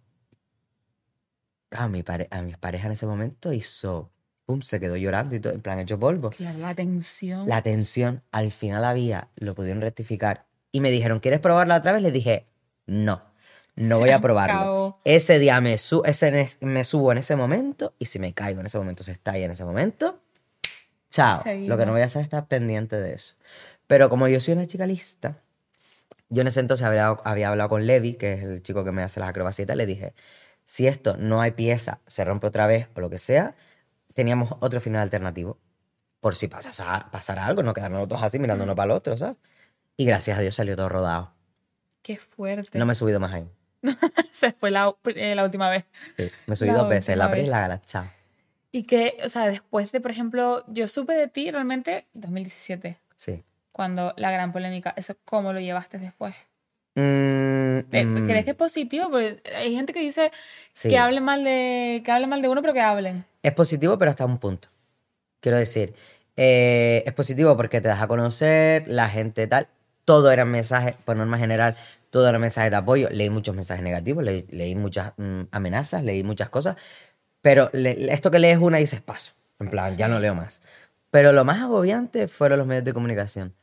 [1.69, 4.11] A mi, pare- a mi pareja en ese momento hizo,
[4.45, 6.29] pum, se quedó llorando y todo, en plan hecho polvo.
[6.31, 7.47] Claro, la tensión.
[7.47, 10.45] La tensión, al final había, lo pudieron rectificar.
[10.71, 12.01] Y me dijeron, ¿quieres probarla otra vez?
[12.01, 12.45] Les dije,
[12.85, 13.23] no,
[13.75, 14.55] no voy a probarlo.
[14.61, 15.01] Acabó.
[15.03, 18.65] Ese día me, su- ese, me subo en ese momento y si me caigo en
[18.67, 20.19] ese momento, se estalla en ese momento,
[21.09, 21.43] chao.
[21.67, 23.35] Lo que no voy a hacer es estar pendiente de eso.
[23.87, 25.37] Pero como yo soy una chica lista,
[26.29, 29.03] yo en ese entonces había, había hablado con Levi, que es el chico que me
[29.03, 30.13] hace las acrobacias, le dije,
[30.63, 33.55] si esto no hay pieza, se rompe otra vez o lo que sea,
[34.13, 35.57] teníamos otro final alternativo.
[36.19, 39.37] Por si pasara, pasara algo, no quedarnos todos así mirándonos para el otro, ¿sabes?
[39.97, 41.33] Y gracias a Dios salió todo rodado.
[42.03, 42.77] Qué fuerte.
[42.77, 43.47] No me he subido más ahí.
[44.31, 45.85] Se fue la, eh, la última vez.
[46.17, 47.81] Sí, me subí La dos veces, la pre y la gala.
[47.85, 48.05] Chao.
[48.71, 53.43] Y que, o sea, después de, por ejemplo, yo supe de ti realmente 2017, Sí.
[53.71, 54.93] cuando la gran polémica.
[54.95, 56.35] ¿Eso cómo lo llevaste después?
[56.95, 59.09] Mm, Eh, mm, ¿Crees que es positivo?
[59.09, 60.31] Porque hay gente que dice
[60.73, 60.89] sí.
[60.89, 63.25] que hable mal de que hable mal de uno, pero que hablen.
[63.43, 64.67] Es positivo, pero hasta un punto.
[65.39, 65.93] Quiero decir,
[66.37, 69.67] eh, es positivo porque te das a conocer, la gente tal.
[70.05, 71.75] Todo eran mensajes, por norma general,
[72.09, 73.09] todo era mensajes de apoyo.
[73.09, 76.75] Leí muchos mensajes negativos, leí, leí muchas mm, amenazas, leí muchas cosas.
[77.41, 79.33] Pero le- esto que lees una dices paso.
[79.59, 80.61] En plan, ya no leo más.
[81.11, 83.53] Pero lo más agobiante fueron los medios de comunicación.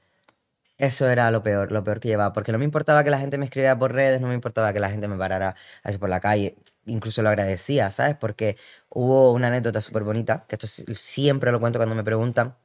[0.79, 3.37] Eso era lo peor, lo peor que llevaba, porque no me importaba que la gente
[3.37, 6.09] me escribiera por redes, no me importaba que la gente me parara a veces por
[6.09, 8.15] la calle, incluso lo agradecía, ¿sabes?
[8.17, 8.57] Porque
[8.89, 12.57] hubo una anécdota súper bonita, que esto siempre lo cuento cuando me preguntan,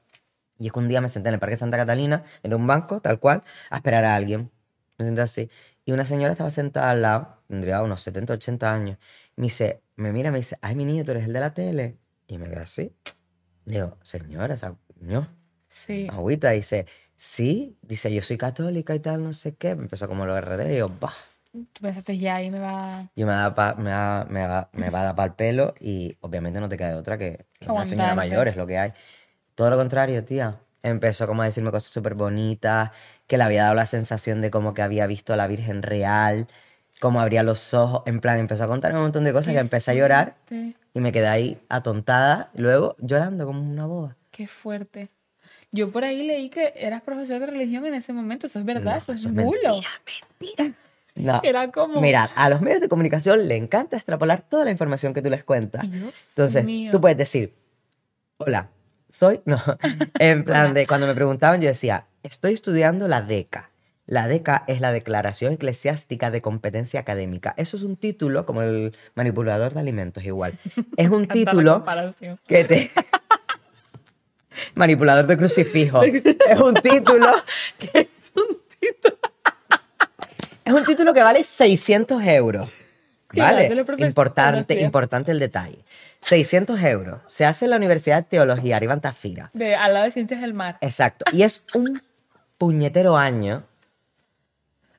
[0.59, 3.01] y es que un día me senté en el Parque Santa Catalina, en un banco,
[3.01, 4.51] tal cual, a esperar a alguien.
[4.99, 5.49] Me senté así,
[5.83, 8.99] y una señora estaba sentada al lado, tendría unos 70, 80 años,
[9.35, 11.97] me dice, me mira, me dice, ay, mi niño, tú eres el de la tele,
[12.27, 12.95] y me quedé así.
[13.65, 15.35] Digo, señora, esa coño,
[15.67, 16.07] Sí.
[16.11, 16.85] agüita, dice,
[17.17, 19.75] sí, dice, yo soy católica y tal, no sé qué.
[19.75, 21.13] Me empezó como lo RD y yo, bah,
[21.51, 23.09] Tú pensaste ya ahí me va.
[23.15, 25.75] yo me, da pa- me, da- me, va, me va a dar para el pelo
[25.79, 28.91] y obviamente no te queda de otra que una señora mayor, es lo que hay.
[29.55, 30.59] Todo lo contrario, tía.
[30.81, 32.89] Empezó como a decirme cosas súper bonitas,
[33.27, 36.47] que le había dado la sensación de como que había visto a la Virgen real,
[36.99, 39.91] cómo abría los ojos, en plan, empezó a contarme un montón de cosas que empecé
[39.91, 40.35] a llorar
[40.93, 44.17] y me quedé ahí atontada, luego llorando como una boba.
[44.31, 45.09] Qué fuerte.
[45.73, 48.47] Yo por ahí leí que eras profesor de religión en ese momento.
[48.47, 49.73] Eso es verdad, No, eso es eso es bulo.
[49.73, 49.89] mentira,
[50.39, 50.71] mentira.
[51.15, 51.41] No.
[51.43, 51.99] Era como.
[51.99, 55.43] Mira, a los medios de comunicación le encanta extrapolar toda la información que tú les
[55.43, 55.81] cuentas.
[55.91, 56.91] Dios Entonces, mío.
[56.91, 57.53] tú puedes decir,
[58.37, 58.69] hola,
[59.09, 59.59] soy, no,
[60.19, 63.71] en plan de, cuando me preguntaban yo decía, estoy estudiando la DECA.
[64.05, 67.53] La DECA es la Declaración Eclesiástica de Competencia Académica.
[67.55, 70.53] Eso es un título, como el manipulador de alimentos igual.
[70.97, 72.37] Es un título comparación.
[72.45, 72.91] que te...
[74.75, 76.01] Manipulador de crucifijo.
[76.03, 77.27] Es un título...
[77.77, 79.17] ¿Qué es un título?
[80.65, 82.69] Es un título que vale 600 euros.
[83.33, 83.85] ¿Vale?
[83.97, 85.83] Importante, importante el detalle.
[86.21, 87.21] 600 euros.
[87.25, 89.49] Se hace en la Universidad de Teología, arriba Tafira.
[89.53, 90.77] De, al lado de Ciencias del Mar.
[90.81, 91.25] Exacto.
[91.31, 92.01] Y es un
[92.57, 93.63] puñetero año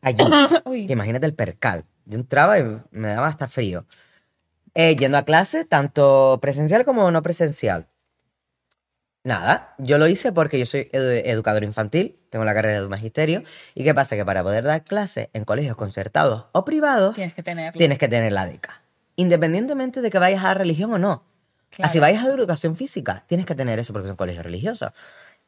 [0.03, 0.23] allí.
[0.65, 0.91] Uy.
[0.91, 1.85] Imagínate el percal.
[2.05, 3.87] Yo entraba y me daba hasta frío.
[4.75, 7.87] Eh, yendo a clase, tanto presencial como no presencial.
[9.25, 13.43] Nada, yo lo hice porque yo soy edu- educador infantil, tengo la carrera de magisterio.
[13.75, 14.17] ¿Y qué pasa?
[14.17, 17.79] Que para poder dar clases en colegios concertados o privados, Tienes que tenerlo.
[17.79, 18.83] tienes que tener la DECA.
[19.17, 21.25] Independientemente de que vayas a religión o no.
[21.71, 21.89] Claro.
[21.89, 24.91] Así vayas a educación física, tienes que tener eso porque son colegios religiosos.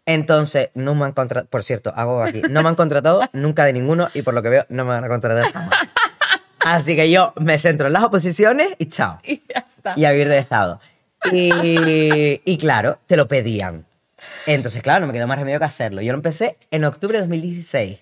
[0.07, 3.73] Entonces, no me han contratado, por cierto, hago aquí, no me han contratado nunca de
[3.75, 5.75] ninguno y por lo que veo no me van a contratar jamás.
[6.61, 9.19] Así que yo me centro en las oposiciones y chao.
[9.23, 9.93] Y ya está.
[9.97, 10.81] Y a vivir de estado.
[11.33, 13.87] Y, y claro, te lo pedían.
[14.47, 16.01] Entonces, claro, no me quedó más remedio que hacerlo.
[16.03, 18.01] Yo lo empecé en octubre de 2016.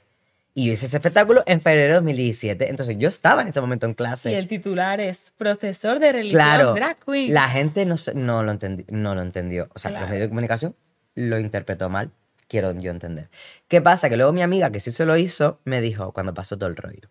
[0.56, 2.70] Y yo hice ese espectáculo en febrero de 2017.
[2.70, 4.30] Entonces, yo estaba en ese momento en clase.
[4.30, 7.34] Y el titular es profesor de religión Claro, drag queen.
[7.34, 8.54] la gente no, lo
[8.88, 9.68] no lo entendió.
[9.74, 10.02] O sea, Claro.
[10.04, 10.76] los medios de comunicación
[11.16, 12.12] lo interpretó mal,
[12.46, 13.30] quiero yo entender.
[13.66, 14.08] ¿Qué pasa?
[14.08, 16.76] Que luego mi amiga, que sí se lo hizo, me dijo cuando pasó todo el
[16.76, 17.08] rollo.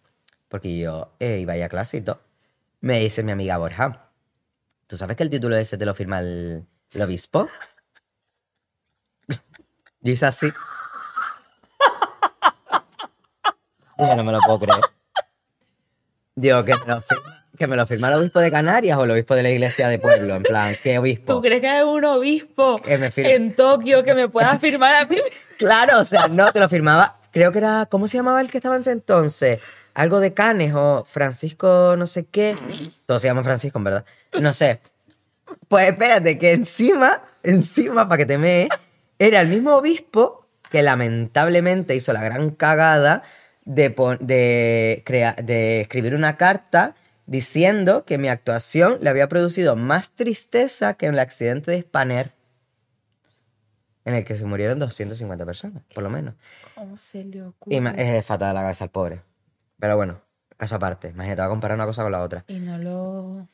[0.48, 2.22] Porque yo eh, iba a ir a clase y todo.
[2.80, 4.08] Me dice mi amiga Borja,
[4.88, 7.50] ¿Tú sabes que el título ese te lo firma el, el obispo?
[10.06, 10.52] Y es así.
[13.98, 14.82] Yo no me lo puedo creer.
[16.36, 19.12] Digo, que me lo firma, que me lo firma el obispo de Canarias o el
[19.12, 20.36] obispo de la iglesia de pueblo.
[20.36, 21.36] En plan, ¿qué obispo?
[21.36, 25.20] ¿Tú crees que hay un obispo en Tokio que me pueda firmar a mí?
[25.58, 27.14] Claro, o sea, no, te lo firmaba.
[27.32, 29.62] Creo que era, ¿cómo se llamaba el que estaba en ese entonces?
[29.94, 32.56] Algo de Canes o Francisco no sé qué.
[33.06, 34.06] Todos se llaman Francisco, en verdad.
[34.42, 34.80] No sé.
[35.68, 38.70] Pues espérate, que encima, encima, para que te me
[39.20, 43.22] era el mismo obispo que lamentablemente hizo la gran cagada
[43.66, 46.96] de, de, crea- de escribir una carta
[47.28, 52.32] diciendo que mi actuación le había producido más tristeza que en el accidente de Spanair
[54.06, 56.34] en el que se murieron 250 personas, por lo menos.
[56.76, 57.76] ¿Cómo se le ocurre?
[57.76, 59.22] Y es fatal la cabeza al pobre.
[59.80, 60.22] Pero bueno,
[60.58, 61.10] caso aparte.
[61.10, 62.46] Imagínate, va a comparar una cosa con la otra.
[62.48, 63.48] Y no lo...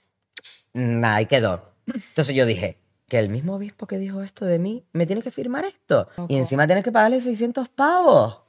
[0.74, 1.74] Nada, ahí quedó.
[1.88, 2.78] Entonces yo dije,
[3.10, 6.08] que el mismo obispo que dijo esto de mí me tiene que firmar esto.
[6.16, 6.28] Loco.
[6.34, 8.42] Y encima tienes que pagarle 600 pavos.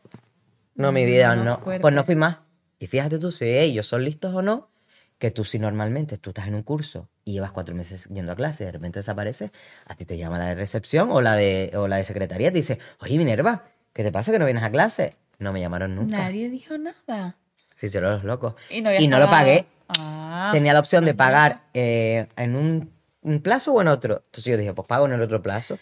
[0.75, 1.61] No, mi vida, No, no.
[1.65, 2.39] Pues no fui más.
[2.79, 4.71] Y fíjate tú si ellos son listos o no,
[5.19, 8.37] que tú si normalmente tú estás en un curso y llevas cuatro meses yendo a
[8.37, 9.51] clase y de repente desapareces,
[9.87, 12.53] a ti te llama la de recepción o la de, o la de secretaría y
[12.53, 15.15] te dice, oye Minerva, ¿qué te pasa que no vienes a clase?
[15.39, 16.17] No me llamaron nunca.
[16.17, 17.37] Nadie dijo nada.
[17.81, 18.55] Se hicieron los locos.
[18.69, 19.31] Y no, habías lo pagado.
[19.31, 19.67] pagué.
[19.89, 24.23] Ah, Tenía la opción de pagar eh, en un, un plazo o en otro.
[24.27, 25.79] Entonces yo dije, pues pago en el otro plazo.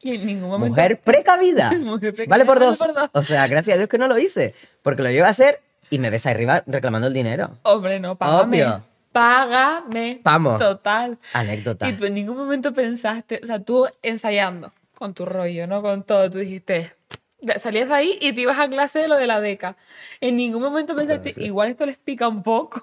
[0.00, 0.70] y en ningún momento...
[0.70, 1.70] Mujer precavida.
[1.78, 2.78] Mujer precavida, Vale por vale dos.
[2.78, 3.10] por dos.
[3.12, 4.54] O sea, gracias a Dios que no lo hice.
[4.82, 7.58] Porque lo iba a hacer y me ves ahí arriba reclamando el dinero.
[7.62, 8.64] Hombre, no, págame.
[8.64, 8.82] Obvio.
[9.12, 10.20] Págame.
[10.24, 10.58] Vamos.
[10.58, 11.18] Total.
[11.34, 11.88] Anécdota.
[11.88, 15.82] Y tú en ningún momento pensaste, o sea, tú ensayando con tu rollo, ¿no?
[15.82, 16.92] Con todo, tú dijiste,
[17.56, 19.76] salías de ahí y te ibas a clase de lo de la DECA.
[20.20, 22.82] En ningún momento pensaste, igual esto les pica un poco.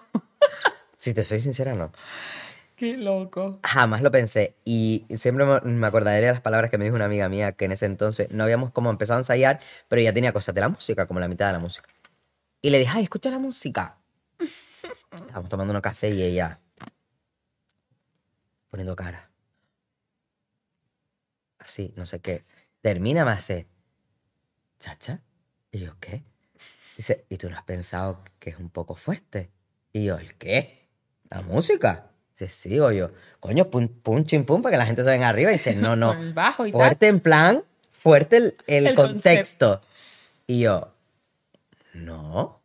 [0.97, 1.91] Si te soy sincera, no.
[2.75, 3.59] Qué loco.
[3.63, 4.55] Jamás lo pensé.
[4.65, 7.65] Y siempre me- me acordaré de las palabras que me dijo una amiga mía que
[7.65, 10.69] en ese entonces no habíamos como empezado a ensayar, pero ya tenía cosas de la
[10.69, 11.87] música, como la mitad de la música.
[12.61, 13.97] Y le dije, ay, escucha la música.
[14.39, 16.59] Estábamos tomando un café y ella
[18.71, 19.29] poniendo cara.
[21.59, 22.45] Así, no sé qué.
[22.81, 23.67] Termina, me hace,
[24.81, 25.19] chacha.
[25.71, 26.23] Y yo, ¿qué?
[26.97, 29.49] Dice, ¿y tú no has pensado que es un poco fuerte?
[29.93, 30.87] Y yo, ¿el qué?
[31.29, 32.07] ¿La música?
[32.37, 35.29] Dice, sí, digo yo, coño, pum, pum, chim, pum, para que la gente se venga
[35.29, 35.51] arriba.
[35.51, 36.15] Y dice, no, no.
[36.33, 39.81] Bajo y fuerte en plan, fuerte el, el El contexto.
[40.47, 40.93] Y yo,
[41.93, 42.59] no.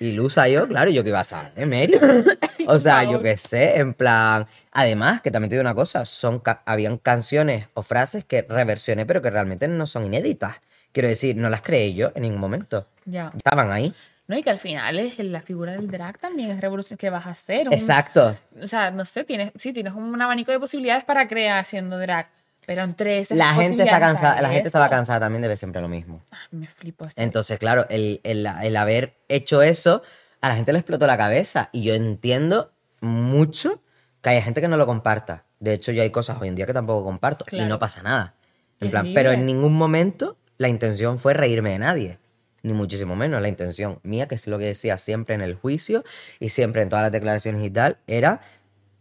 [0.00, 1.94] Ilusa yo, claro, yo que iba a saber, Mary.
[2.70, 4.46] O sea, yo qué sé, en plan.
[4.72, 9.06] Además, que también te digo una cosa, son ca- habían canciones o frases que reversioné,
[9.06, 10.56] pero que realmente no son inéditas.
[10.92, 12.86] Quiero decir, no las creé yo en ningún momento.
[13.04, 13.32] Ya.
[13.36, 13.94] Estaban ahí.
[14.26, 17.26] No, y que al final es la figura del drag también es revolución que vas
[17.26, 17.68] a hacer.
[17.68, 18.36] un- Exacto.
[18.60, 22.28] O sea, no sé, tienes, sí, tienes un abanico de posibilidades para crear siendo drag.
[22.66, 25.80] Pero entre esas La gente está cansada, la gente estaba cansada también de ver siempre
[25.80, 26.20] lo mismo.
[26.30, 27.06] ah, Me flipo.
[27.06, 27.20] esto.
[27.22, 30.02] Entonces, claro, el, el- el haber hecho eso,
[30.42, 31.70] a la gente le explotó la cabeza.
[31.72, 32.70] Y yo entiendo
[33.00, 33.80] mucho
[34.20, 35.44] que haya gente que no lo comparta.
[35.60, 37.44] De hecho, yo hay cosas hoy en día que tampoco comparto.
[37.48, 37.68] Y Claro.
[37.70, 38.34] no pasa nada.
[38.80, 39.22] En Es plan, libre.
[39.22, 42.18] pero en ningún momento la intención fue reírme de nadie.
[42.62, 43.40] Ni muchísimo menos.
[43.40, 46.04] La intención mía, que es lo que decía siempre en el juicio
[46.40, 48.40] y siempre en todas las declaraciones y tal, era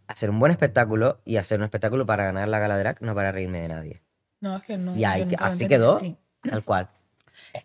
[0.08, 3.32] hacer un buen espectáculo y hacer un espectáculo para ganar la gala drag, no para
[3.32, 4.02] reírme de nadie.
[4.40, 4.96] No, es que no.
[4.96, 6.00] Y ahí, así quedó,
[6.44, 6.90] tal cual.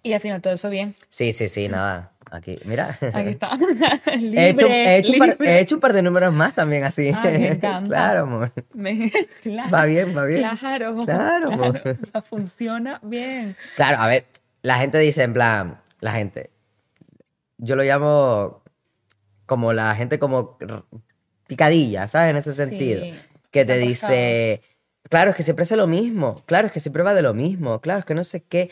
[0.03, 0.95] Y al final todo eso bien.
[1.09, 2.12] Sí, sí, sí, nada.
[2.33, 2.99] Aquí, mira.
[3.13, 3.51] Aquí está.
[4.07, 5.51] He hecho, he, hecho un par, libre.
[5.51, 7.13] he hecho un par de números más también así.
[7.15, 7.87] Ay, me encanta.
[7.89, 8.53] claro, amor.
[8.73, 10.41] Me- claro, Va bien, va bien.
[10.59, 11.83] Claro, Claro, amor.
[12.03, 13.55] O sea, funciona bien.
[13.77, 14.25] Claro, a ver,
[14.63, 16.49] la gente dice en plan, la gente,
[17.59, 18.63] yo lo llamo
[19.45, 20.57] como la gente como
[21.47, 22.31] picadilla, ¿sabes?
[22.31, 23.03] En ese sentido.
[23.03, 23.15] Sí,
[23.51, 24.63] que te dice,
[25.11, 27.83] claro, es que siempre hace lo mismo, claro, es que siempre va de lo mismo,
[27.83, 28.71] claro, es que no sé qué.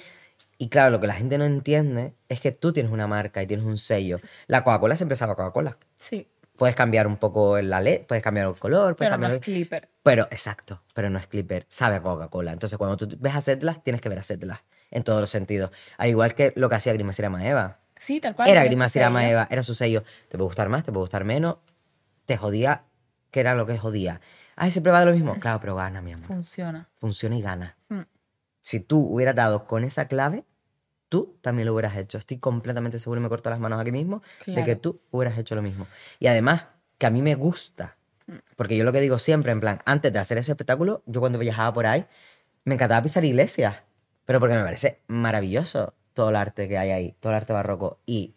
[0.63, 3.47] Y claro, lo que la gente no entiende es que tú tienes una marca y
[3.47, 4.19] tienes un sello.
[4.47, 5.79] La Coca-Cola siempre sabe a Coca-Cola.
[5.97, 6.29] Sí.
[6.59, 9.33] Puedes cambiar un poco la LED, puedes cambiar el color, puedes Pero no cambiar...
[9.37, 9.89] es clipper.
[10.03, 12.53] Pero, exacto, pero no es Clipper, sabe a Coca-Cola.
[12.53, 15.71] Entonces, cuando tú ves a Setlas, tienes que ver a Setlas, en todos los sentidos.
[15.97, 17.81] Al igual que lo que hacía Grimasira Maeva.
[17.97, 18.47] Sí, tal cual.
[18.51, 19.09] Era sucede.
[19.09, 20.05] Maeva, era su sello.
[20.29, 21.57] Te puede gustar más, te puede gustar menos.
[22.27, 22.85] Te jodía,
[23.31, 24.21] que era lo que jodía.
[24.57, 25.37] Ay, siempre va de lo mismo.
[25.37, 26.27] Claro, pero gana, mi amor.
[26.27, 26.91] Funciona.
[26.99, 27.79] Funciona y gana.
[27.89, 28.03] Mm.
[28.61, 30.45] Si tú hubieras dado con esa clave,
[31.11, 32.17] tú también lo hubieras hecho.
[32.17, 35.55] Estoy completamente seguro y me corto las manos aquí mismo de que tú hubieras hecho
[35.55, 35.87] lo mismo.
[36.19, 36.63] Y además,
[36.97, 37.97] que a mí me gusta.
[38.57, 41.39] Porque yo lo que digo siempre, en plan, antes de hacer ese espectáculo, yo cuando
[41.39, 42.07] viajaba por ahí,
[42.65, 43.77] me encantaba pisar iglesias.
[44.25, 47.99] Pero porque me parece maravilloso todo el arte que hay ahí, todo el arte barroco
[48.07, 48.35] y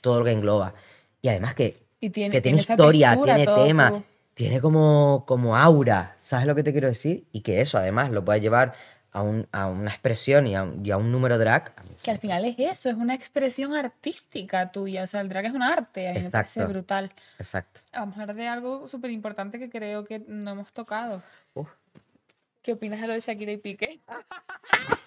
[0.00, 0.74] todo lo que engloba.
[1.22, 3.90] Y además que, Y tiene- que tiene historia, textura, tiene tema.
[3.90, 4.02] tu-
[4.34, 7.26] tiene como, como aura, ¿sabes lo que te quiero decir?
[7.32, 8.74] Y que eso además lo puedes llevar
[9.14, 11.72] a, un- a una expresión y a, un- y a un número drag.
[12.02, 15.04] Que al final es eso, es una expresión artística tuya.
[15.04, 16.08] O sea, el drag es un arte.
[16.08, 16.68] Parece Exacto.
[16.68, 17.12] brutal.
[17.38, 17.80] Exacto.
[17.92, 21.22] Vamos a hablar de algo súper importante que creo que no hemos tocado.
[21.54, 21.68] Uf.
[22.62, 24.00] ¿Qué opinas de lo de Shakira y Piqué?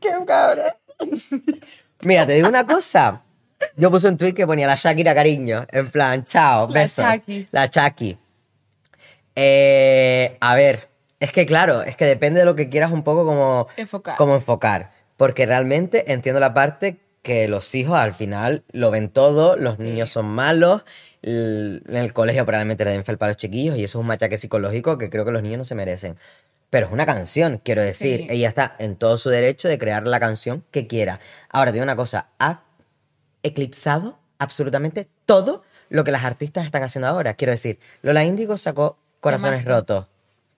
[0.00, 0.72] ¡Qué cabrón!
[2.02, 3.22] Mira, te digo una cosa.
[3.76, 5.66] Yo puse un tweet que ponía la Shakira cariño.
[5.70, 7.04] En plan, chao, La besos.
[7.04, 7.48] Shaki.
[7.50, 8.18] La Shaki.
[9.34, 10.88] Eh, a ver,
[11.20, 14.16] es que claro, es que depende de lo que quieras un poco como Enfocar.
[14.16, 14.90] como enfocar.
[15.16, 20.10] Porque realmente entiendo la parte que los hijos al final lo ven todo, los niños
[20.10, 20.82] son malos,
[21.22, 24.38] en el colegio probablemente le den felpa a los chiquillos y eso es un machaque
[24.38, 26.16] psicológico que creo que los niños no se merecen.
[26.70, 28.20] Pero es una canción, quiero decir.
[28.20, 28.26] Sí.
[28.30, 31.18] Ella está en todo su derecho de crear la canción que quiera.
[31.48, 32.60] Ahora, te digo una cosa, ha
[33.48, 37.34] eclipsado absolutamente todo lo que las artistas están haciendo ahora.
[37.34, 39.78] Quiero decir, Lola Índigo sacó Corazones Temazo.
[39.80, 40.06] Rotos.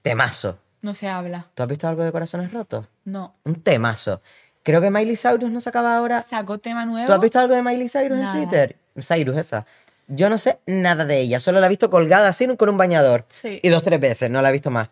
[0.03, 0.59] Temazo.
[0.83, 1.48] No se habla.
[1.55, 2.87] ¿Tú has visto algo de Corazones Rotos?
[3.05, 3.35] No.
[3.44, 4.22] Un temazo.
[4.62, 6.22] Creo que Miley Cyrus no sacaba ahora.
[6.22, 7.07] Sacó tema nuevo.
[7.07, 8.33] ¿Tú has visto algo de Miley Cyrus Nada.
[8.33, 8.76] en Twitter?
[9.00, 9.66] Cyrus, esa.
[10.07, 11.38] Yo no sé nada de ella.
[11.38, 13.24] Solo la he visto colgada así con un bañador.
[13.29, 13.61] Sí.
[13.62, 14.31] Y dos, tres veces.
[14.31, 14.88] No la he visto más.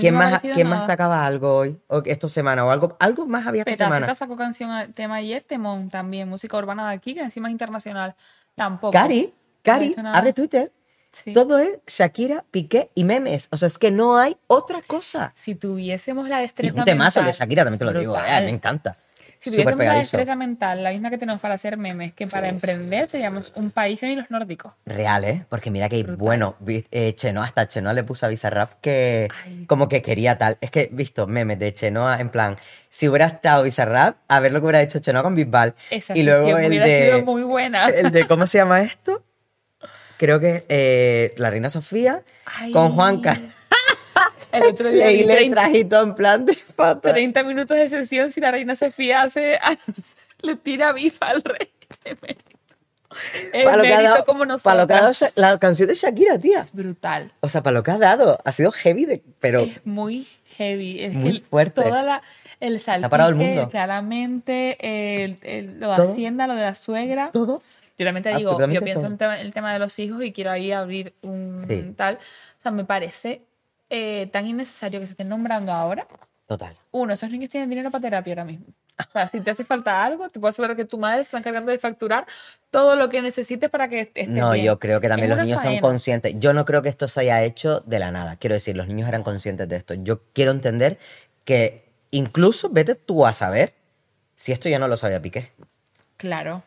[0.00, 1.78] ¿Quién, no más, ¿quién más sacaba algo hoy?
[1.86, 2.64] O esta semana.
[2.64, 4.14] O algo, algo más había esta Petaceta semana.
[4.14, 8.14] sacó canción, tema ayer, Temón también, música urbana de aquí, que encima es internacional.
[8.56, 8.92] Tampoco.
[8.92, 10.18] Cari, No Cari, nada.
[10.18, 10.72] abre Twitter.
[11.12, 11.32] Sí.
[11.32, 13.48] Todo es Shakira, Piqué y memes.
[13.50, 15.32] O sea, es que no hay otra cosa.
[15.34, 18.12] Si tuviésemos la Y destreza un temazo de mental- Shakira, también te lo digo.
[18.12, 18.42] Brutal.
[18.42, 18.96] eh, me encanta.
[19.38, 20.16] Si tuviésemos pegadizo.
[20.16, 24.00] destreza mental, la misma que tenemos para hacer memes, que para emprender, seríamos un país
[24.02, 24.72] ni los nórdicos.
[24.84, 25.44] Real, ¿eh?
[25.48, 26.16] Porque mira que, Brutal.
[26.16, 29.64] bueno, eh, Chenoa, hasta Chenoa le puso a Bizarrap que Ay.
[29.66, 30.58] como que quería tal.
[30.60, 32.56] Es que visto memes de Chenoa en plan,
[32.88, 35.74] si hubiera estado Bizarrap, a ver lo que hubiera hecho Chenoa con Bisbal.
[35.90, 37.88] Esa y luego el hubiera de, sido muy buena.
[37.88, 39.22] el de, ¿cómo se llama esto?
[40.18, 42.72] Creo que eh, la reina Sofía Ay.
[42.72, 43.38] con Juanca.
[44.56, 47.12] El otro día Leí vi 30, trajito en plan de pata.
[47.12, 49.58] 30 minutos de sesión si la reina Sofía hace,
[50.42, 51.68] le tira bifa al rey.
[53.52, 55.94] El Para lo que ha dado- como para lo que ha dado la canción de
[55.94, 56.58] Shakira, tía.
[56.58, 57.32] Es brutal.
[57.40, 61.02] O sea, para lo que ha dado, ha sido heavy, de, pero Es muy heavy.
[61.02, 61.80] Es Muy fuerte.
[61.82, 62.22] Toda la,
[62.60, 63.68] el salpique, ha parado el mundo.
[63.70, 64.76] claramente,
[65.24, 66.12] el, el- lo de Todo.
[66.12, 67.30] Hacienda, lo de la suegra.
[67.32, 67.62] todo.
[67.98, 69.06] Yo también te digo, yo pienso todo.
[69.06, 71.94] en el tema, el tema de los hijos y quiero ahí abrir un Sí.
[71.96, 72.16] tal.
[72.16, 73.40] O sea, me parece
[73.90, 76.06] eh, tan innecesario que se estén nombrando ahora.
[76.46, 76.76] Total.
[76.92, 78.66] Uno, esos niños tienen dinero para terapia ahora mismo.
[78.98, 81.38] O sea, si te hace falta algo, te puedo asegurar que tu madre se está
[81.38, 82.24] encargando de facturar
[82.70, 84.64] todo lo que necesites para que estés No, bien.
[84.64, 85.80] yo creo que también Es los niños son faena.
[85.82, 86.34] conscientes.
[86.38, 88.36] Yo no creo que esto se haya hecho de la nada.
[88.36, 89.94] Quiero decir, los niños eran conscientes de esto.
[89.94, 90.98] Yo quiero entender
[91.44, 93.74] que incluso vete tú a saber
[94.34, 95.52] si esto ya no lo sabía Piqué.
[96.16, 96.62] Claro.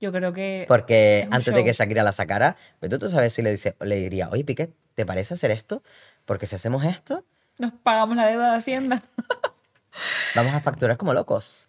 [0.00, 0.64] Yo creo que.
[0.68, 1.84] Porque antes de que show.
[1.84, 5.06] Shakira la sacara, vete tú a saber si le, dice, le diría, oye Piqué, ¿te
[5.06, 5.82] parece hacer esto?
[6.26, 7.24] Porque si hacemos esto,
[7.58, 9.02] Nos pagamos la deuda de Hacienda.
[10.34, 11.68] vamos a facturar como locos.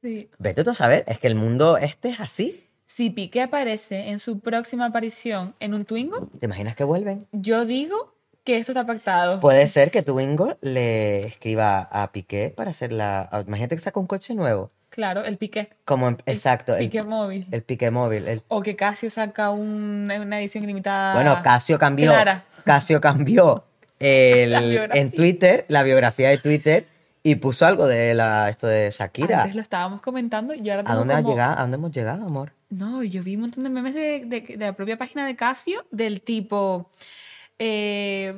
[0.00, 0.28] Sí.
[0.38, 2.68] Vete tú a saber, es que el mundo este es así.
[2.84, 7.26] Si Piqué aparece en su próxima aparición en un Twingo, ¿Te imaginas que vuelven?
[7.30, 8.14] yo digo
[8.44, 9.38] que esto está pactado.
[9.38, 13.30] Puede ser que Twingo le escriba a Piqué para hacer la...
[13.46, 14.72] Imagínate que saca un coche nuevo.
[14.92, 15.70] Claro, el Piqué.
[15.86, 17.46] Como, en- exacto, el, Piqué móvil.
[17.50, 18.28] el Piqué móvil.
[18.28, 21.14] el- O que Casio saca un- una edición ilimitada.
[21.14, 22.44] bueno, Casio cambió, Clara.
[22.64, 23.64] Casio cambió
[23.98, 26.86] el- en Twitter, la biografía de Twitter,
[27.22, 29.42] y puso algo de la, esto de Shakira.
[29.42, 32.52] Antes lo estábamos comentando y ahora ¿A dónde, como- llegado, ¿A dónde hemos llegado, amor?
[32.68, 35.84] No, yo vi un montón de memes de, de- de la propia página de Casio
[35.90, 36.90] del tipo.
[37.58, 38.34] eh,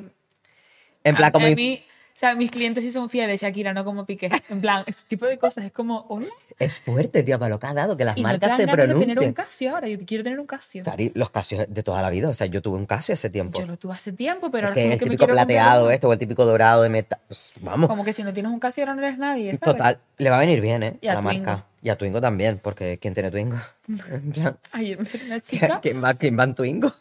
[1.02, 3.84] En plan, como a inf- mí, o sea, mis clientes sí son fieles, Shakira, no
[3.84, 4.30] como Piqué.
[4.48, 6.28] En plan, ese tipo de cosas es como, hola.
[6.58, 8.58] es fuerte, tío, para lo que ha dado, que las Y me marcas te ganas
[8.58, 9.32] de tener un pronuncien.
[9.34, 9.88] Casio ahora.
[9.88, 10.84] Yo quiero tener un Casio.
[10.84, 13.58] Cari, los Casios de toda la vida, o sea, yo tuve un Casio hace tiempo.
[13.58, 15.32] Yo lo tuve hace tiempo, pero Es ahora que como el que me típico quiero
[15.32, 15.90] comprar plateado uno.
[15.92, 17.18] esto, o el típico dorado de metal.
[17.26, 19.60] pues, vamos, Como que si no tienes un Casio ahora no eres nadie, ¿sabes?
[19.60, 20.96] total, le va a venir bien, ¿eh?
[21.00, 21.44] Y a la Twingo.
[21.46, 21.66] marca.
[21.82, 23.56] Y a Twingo también, porque ¿quién tiene Twingo?
[24.10, 25.80] En plan, Ayer me salió una chica.
[25.82, 26.92] ¿Quién va, quién va en Twingo?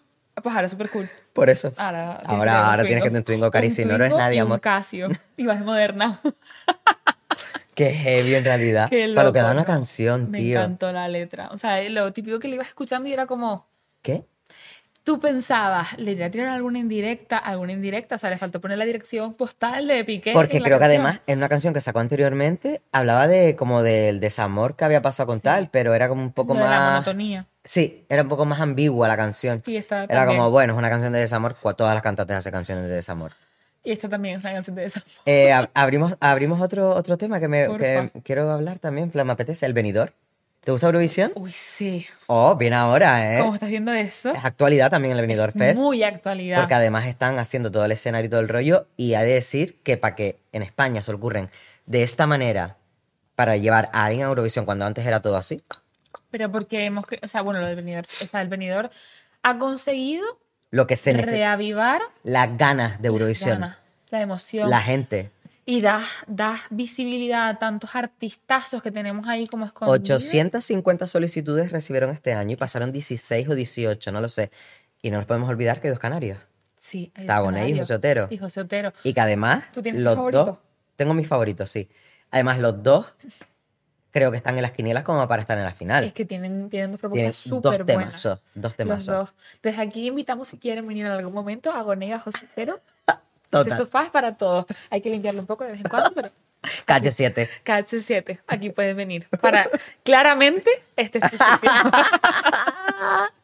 [0.42, 1.10] Pues ahora súper cool.
[1.34, 1.74] Por eso.
[1.78, 4.38] Ahora, tienes que Ahora, un tienes que tener Twingo, Cari, Un si no, eres nadie,
[4.38, 4.62] y un amor.
[4.62, 5.10] Casio.
[5.38, 6.20] Y vas de moderna.
[7.76, 8.90] Qué heavy en realidad.
[8.90, 10.60] Qué Para lo que da una canción, Me tío.
[10.60, 11.50] encantó la letra.
[11.52, 13.68] O sea, lo típico que le ibas escuchando y era como,
[14.02, 14.26] ¿Qué?
[15.04, 18.78] tú pensabas, le iría a tirar alguna indirecta, alguna indirecta, o sea, le faltó poner
[18.78, 20.34] la dirección postal de Piqué.
[20.34, 24.76] Porque creo que además en una canción que sacó anteriormente hablaba de como del desamor
[24.76, 26.92] que había pasado con tal, pero era como un poco de la más...
[26.94, 27.48] monotonía.
[27.66, 29.62] Sí, era un poco más ambigua la canción.
[29.66, 30.38] Sí, esta Era también.
[30.40, 33.32] como, bueno, es una canción de desamor, todas las cantantes hacen canciones de desamor.
[33.86, 35.04] Y esta también es una canción de esa.
[35.26, 39.34] Eh, ab- abrimos abrimos otro, otro tema que, me, que quiero hablar también, plan, me
[39.34, 40.14] apetece, el venidor.
[40.62, 41.34] ¿Te gusta Eurovisión?
[41.36, 42.06] Uy, sí.
[42.28, 43.42] Oh, bien ahora, ¿eh?
[43.42, 44.32] ¿Cómo estás viendo eso?
[44.34, 45.78] Es actualidad también el Benidorm Fest.
[45.82, 46.60] Muy actualidad.
[46.60, 48.88] Porque además están haciendo todo el escenario y todo el rollo.
[48.96, 51.50] Y hay de decir que para que en España se ocurren
[51.86, 52.78] de esta manera
[53.36, 55.62] para llevar a alguien a Eurovisión cuando antes era todo así.
[56.34, 58.90] Pero porque hemos, o sea, bueno, lo del venidor, o sea, el venidor
[59.44, 60.26] ha conseguido
[60.72, 61.32] Lo que se necesita.
[61.32, 63.60] reavivar Las ganas de Eurovisión.
[63.60, 63.78] ganas,
[64.10, 64.68] la emoción.
[64.68, 65.30] La gente.
[65.68, 70.00] Y das das visibilidad a tantos artistazos que tenemos ahí como escondidos.
[70.00, 74.50] 850 solicitudes recibieron este año y pasaron 16 o 18, no lo sé.
[75.04, 76.40] Y no nos podemos olvidar que hay dos canarios.
[76.80, 77.12] Sí.
[77.14, 77.78] hay Bonet y.
[77.78, 78.28] José Otero.
[78.32, 78.92] Y José Otero.
[79.04, 80.46] Y que además, ¿Tú tienes los favorito?
[80.46, 80.58] dos.
[80.96, 81.88] Tengo mis favoritos, sí.
[82.32, 83.16] Además, los dos
[84.14, 86.04] creo que están en las quinielas como para estar en la final.
[86.06, 88.22] Es que tienen, tienen dos propuestas súper buenas.
[88.22, 88.40] temazos.
[88.54, 89.34] Dos dos.
[89.62, 92.80] Desde aquí invitamos si quieren venir en algún momento a Gonega José Otero.
[93.50, 93.68] Total.
[93.68, 94.66] Ese sofá es para todos.
[94.90, 96.32] Hay que limpiarlo un poco de vez en cuando, pero
[96.86, 97.50] Calle 7.
[97.66, 99.28] KH7, aquí pueden venir.
[99.42, 99.70] Para,
[100.04, 101.72] claramente, este es tu sitio.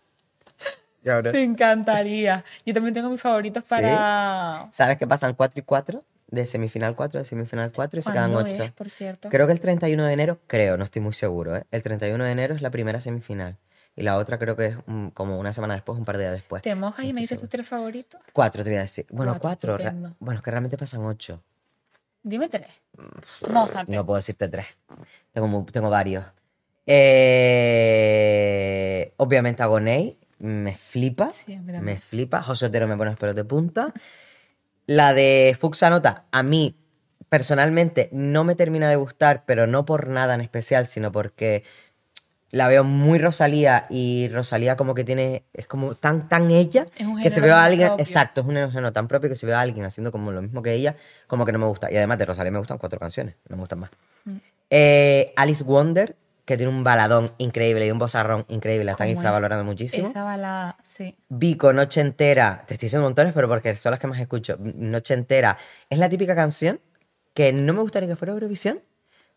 [1.34, 2.44] Me encantaría.
[2.66, 4.68] Yo también tengo mis favoritos para...
[4.72, 6.04] ¿Sabes que pasan 4 y 4?
[6.28, 8.64] De semifinal 4 de semifinal 4 y se quedan ¿Cuándo 8.
[8.64, 9.30] es, por cierto?
[9.30, 11.64] Creo que el 31 de enero, creo, no estoy muy seguro, ¿eh?
[11.72, 13.58] El 31 de enero es la primera semifinal.
[13.96, 16.34] Y la otra creo que es mm, como una semana después, un par de días
[16.34, 16.62] después.
[16.62, 18.22] ¿Te mojas y me dices tus tres favoritos?
[18.32, 19.06] Cuatro, te voy a decir.
[19.10, 20.16] Bueno, Cuatro, cuatro.
[20.20, 21.42] bueno, es que realmente pasan ocho.
[22.22, 22.68] Dime tres.
[23.50, 23.92] Mójate.
[23.92, 24.68] No puedo decirte tres.
[25.34, 26.24] Tengo, tengo varios.
[27.72, 31.32] Eh, obviamente Agoney me flipa.
[31.32, 32.42] Sí, me flipa.
[32.42, 33.94] José Otero me pone los pelos de punta.
[34.88, 36.76] La de Fuxa Nota, a mí
[37.30, 41.64] personalmente no me termina de gustar, pero no por nada en especial, sino porque
[42.52, 47.06] la veo muy Rosalía y Rosalía como que tiene, es como tan, tan ella, Es
[47.06, 48.04] un que se veo a alguien, propio.
[48.04, 50.64] exacto, es un género tan propio que se ve a alguien haciendo como lo mismo
[50.64, 50.96] que ella,
[51.28, 51.92] como que no me gusta.
[51.92, 53.92] Y además de Rosalía me gustan cuatro canciones, no me gustan más.
[54.26, 54.38] Mm.
[54.72, 56.16] Eh, Alice Wonder,
[56.50, 59.18] que tiene un baladón increíble y un bozarrón increíble, la están ¿Cómo es?
[59.18, 60.10] infravalorando muchísimo.
[60.10, 61.16] Esa balada, sí.
[61.30, 62.64] Vico, Noche Entera.
[62.68, 64.58] Te estoy diciendo montones, pero porque son las que más escucho.
[64.60, 65.58] Noche Entera.
[65.92, 66.80] Es la típica canción
[67.36, 68.82] que no me gustaría que fuera Eurovisión,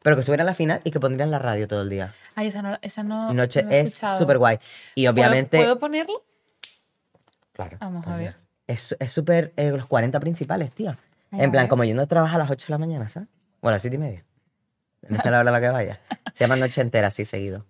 [0.03, 2.15] pero que estuviera en la final y que pondría en la radio todo el día.
[2.35, 4.59] Ay, esa no, esa no Noche no he es súper guay.
[4.95, 5.59] Y ¿Puedo- obviamente.
[5.59, 6.25] ¿Puedo, ponerlo?
[7.53, 7.77] Claro.
[7.81, 8.37] Vamos a ver.
[8.67, 9.53] Es es súper.
[9.57, 10.97] eh, los 40 principales, tío.
[11.31, 13.29] Ay, En a plan, como yo no trabajo a las 8 de la mañana, ¿sabes?
[13.61, 14.25] O a las 7 y media.
[15.09, 16.01] No es la hora a la que vaya.
[16.33, 17.65] Se llama Noche Entera, así seguido.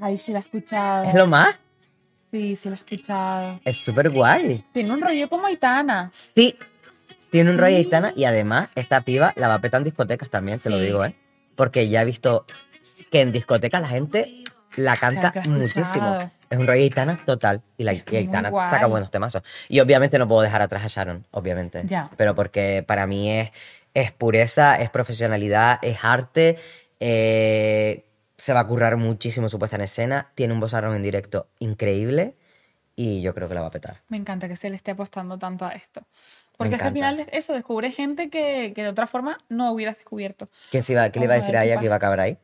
[0.00, 1.04] Ay, sí la he escuchado.
[1.04, 1.54] Es lo más.
[2.30, 3.60] Sí, sí la he escuchado.
[3.64, 4.64] Es súper guay.
[4.72, 6.08] Tiene un rollo como Aitana.
[6.12, 6.56] Sí.
[7.30, 10.58] Tiene un rollo Aitana y además esta piba la va a petar en discotecas también,
[10.58, 11.14] te lo digo, ¿eh?
[11.54, 12.46] Porque ya he visto
[13.10, 14.44] que en discotecas la gente
[14.76, 16.30] la canta muchísimo.
[16.48, 17.62] Es un rollo Aitana total.
[17.76, 19.42] Y, la, y Aitana saca buenos temazos.
[19.68, 21.82] Y obviamente no puedo dejar atrás a Sharon, obviamente.
[21.84, 22.10] Ya.
[22.16, 23.50] Pero porque para mí es,
[23.94, 26.58] es pureza, es profesionalidad, es arte.
[27.00, 28.04] eh,
[28.36, 30.30] se va a currar muchísimo su puesta en escena.
[30.34, 32.36] Tiene un bozarrón en directo increíble.
[32.96, 34.00] Y yo creo que la va a petar.
[34.08, 36.02] Me encanta que se le esté apostando tanto a esto.
[36.56, 39.96] Porque es que al final eso descubre gente que, que de otra forma no hubieras
[39.96, 40.48] descubierto.
[40.70, 42.38] ¿Quién se iba, ¿Qué le iba a decir a ella que iba a acabar ahí?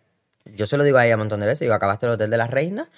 [0.45, 1.61] Yo se lo digo a ella un montón de veces.
[1.61, 2.89] Digo, acabaste el Hotel de las Reinas.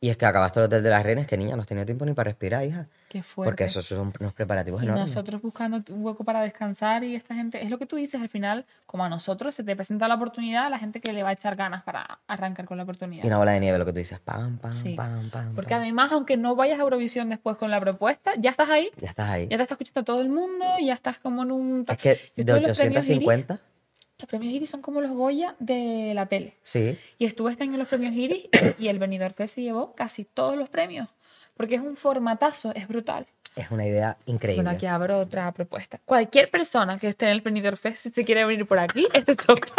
[0.00, 2.04] Y es que acabaste el Hotel de las Reinas, que niña, no has tenido tiempo
[2.04, 2.86] ni para respirar, hija.
[3.08, 3.50] Qué fuerte.
[3.50, 5.08] Porque esos son unos preparativos Y enormes.
[5.08, 8.28] nosotros buscando un hueco para descansar y esta gente, es lo que tú dices, al
[8.28, 11.30] final, como a nosotros se te presenta la oportunidad, a la gente que le va
[11.30, 13.24] a echar ganas para arrancar con la oportunidad.
[13.24, 14.20] Y una bola de nieve, lo que tú dices.
[14.20, 14.94] Pam, pam, Sí.
[14.94, 15.54] pam, pam.
[15.56, 15.80] Porque pam.
[15.82, 19.28] además, aunque no vayas a Eurovisión después con la propuesta, ya estás ahí, Ya estás
[19.28, 19.48] ahí.
[19.50, 21.84] ya te está escuchando todo el mundo, ya estás como en un...
[21.88, 23.60] Es que Yo de estuve en los premios Iris, 850,
[24.18, 26.54] los premios Iris son como los Goya de la tele.
[26.62, 26.96] sí.
[27.18, 28.48] Y estuve este año en los premios Iris
[28.78, 31.08] y el Benidorm Fest se llevó casi todos los premios.
[31.56, 33.26] Porque es un formatazo, es brutal.
[33.56, 34.62] Es una idea increíble.
[34.62, 35.98] Bueno, aquí abro otra propuesta.
[36.04, 39.34] Cualquier persona que esté en el Benidorm Fest, si se quiere venir por aquí, este
[39.34, 39.72] toca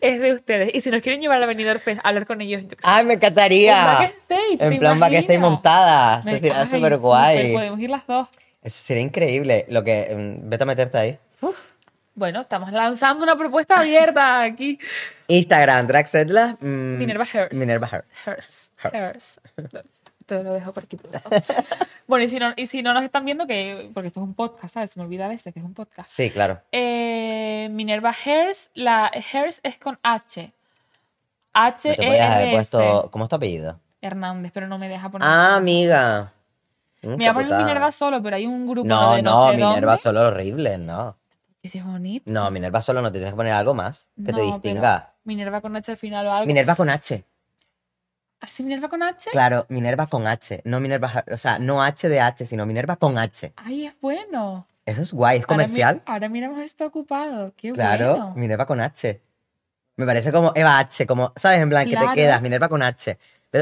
[0.00, 0.74] es de ustedes.
[0.74, 4.12] Y si nos quieren llevar al Benidorm Fest hablar con ellos, ¡Ay, me encantaría!
[4.28, 6.20] En ¿te plan backstage montada.
[6.20, 7.52] Eso sería súper guay.
[7.52, 8.28] Podemos ir las dos.
[8.62, 9.64] Eso sería increíble.
[9.68, 10.36] Lo que...
[10.42, 11.18] mm, Vete a meterte ahí.
[12.18, 14.76] Bueno, estamos lanzando una propuesta abierta aquí.
[15.28, 16.56] Instagram, Draxedla.
[16.60, 17.52] mm, Minerva Hearst.
[17.54, 18.08] Minerva Hearst.
[18.26, 18.72] Hers.
[18.82, 19.40] Her- Hers.
[20.26, 20.98] Te lo dejo por aquí.
[22.08, 24.34] bueno, y si, no, y si no nos están viendo, que porque esto es un
[24.34, 24.90] podcast, ¿sabes?
[24.90, 26.08] Se me olvida a veces que es un podcast.
[26.10, 26.60] Sí, claro.
[26.72, 28.12] Eh, Minerva
[28.74, 30.52] la Hers es con H.
[31.52, 32.80] H No te podías haber E R puesto.
[33.04, 33.08] S.
[33.12, 33.78] ¿Cómo es tu apellido?
[34.02, 35.26] Hernández, pero no me deja poner.
[35.26, 36.32] Ah, amiga.
[37.02, 37.58] Me voy a poner.
[37.58, 40.02] Minerva solo, pero hay un grupo No, de no, sé Minerva dónde.
[40.02, 41.16] solo horrible, no.
[41.68, 42.30] Ese es bonito.
[42.32, 45.12] No, Minerva solo no te tienes que poner algo más que te No, pero distinga.
[45.24, 46.46] Minerva con H al final o algo.
[46.46, 47.24] Minerva con H.
[48.40, 49.28] ¿Así Minerva con H?
[49.32, 50.62] Claro, Minerva con H.
[50.64, 53.52] No Minerva, o sea, no H de H, sino Minerva con H.
[53.56, 54.66] Ay, es bueno.
[54.86, 56.02] Eso es guay, es Ahora mi- comercial.
[56.06, 57.52] Ahora, mira, si está ocupado.
[57.54, 58.32] Qué Claro, bueno.
[58.36, 59.20] Minerva con H.
[59.96, 61.58] Me parece como Eva H, como, ¿sabes?
[61.58, 62.08] En plan, que Claro.
[62.10, 63.18] te quedas Minerva con H.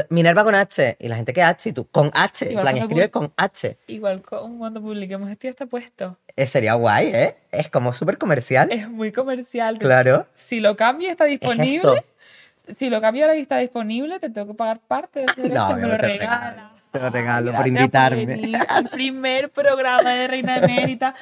[0.09, 2.81] Minerva con H, y la gente que H, y tú con H, en plan, cuando
[2.81, 3.77] escribe pu- con H.
[3.87, 6.17] Igual con- cuando publiquemos esto ya está puesto.
[6.35, 7.37] Eh, sería guay, ¿eh?
[7.51, 8.69] Es como súper comercial.
[8.71, 9.77] Es muy comercial.
[9.79, 10.27] Claro.
[10.33, 12.75] Si lo cambio está disponible, esto.
[12.77, 15.69] si lo cambio ahora y está disponible, te tengo que pagar parte de ese derecho,
[15.69, 16.39] No, me lo regala.
[16.51, 16.69] regalo.
[16.91, 18.57] Te lo regalo por Gracias invitarme.
[18.67, 21.15] al primer programa de Reina Emérita.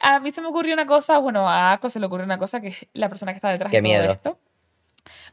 [0.00, 2.60] A mí se me ocurrió una cosa, bueno, a Ako se le ocurrió una cosa
[2.60, 4.12] que es la persona que está detrás Qué de todo miedo.
[4.12, 4.38] esto.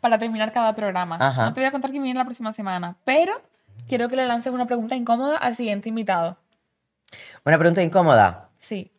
[0.01, 1.17] Para terminar cada programa.
[1.19, 1.45] Ajá.
[1.45, 3.41] No te voy a contar quién viene la próxima semana, pero
[3.87, 6.37] quiero que le lances una pregunta incómoda al siguiente invitado.
[7.45, 8.49] Una pregunta incómoda.
[8.57, 8.91] Sí,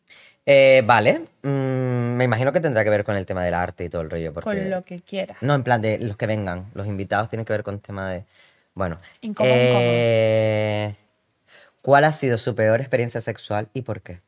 [0.49, 1.25] Eh, vale.
[1.43, 4.11] Mm, me imagino que tendrá que ver con el tema del arte y todo el
[4.11, 4.33] rollo.
[4.33, 4.49] Porque...
[4.49, 5.39] con lo que quieras.
[5.41, 6.67] No, en plan de los que vengan.
[6.75, 8.25] Los invitados tienen que ver con el tema de.
[8.75, 8.99] Bueno.
[9.23, 10.95] Incómodo, eh,
[11.83, 14.21] ¿Cuál ha sido su peor experiencia sexual y por qué?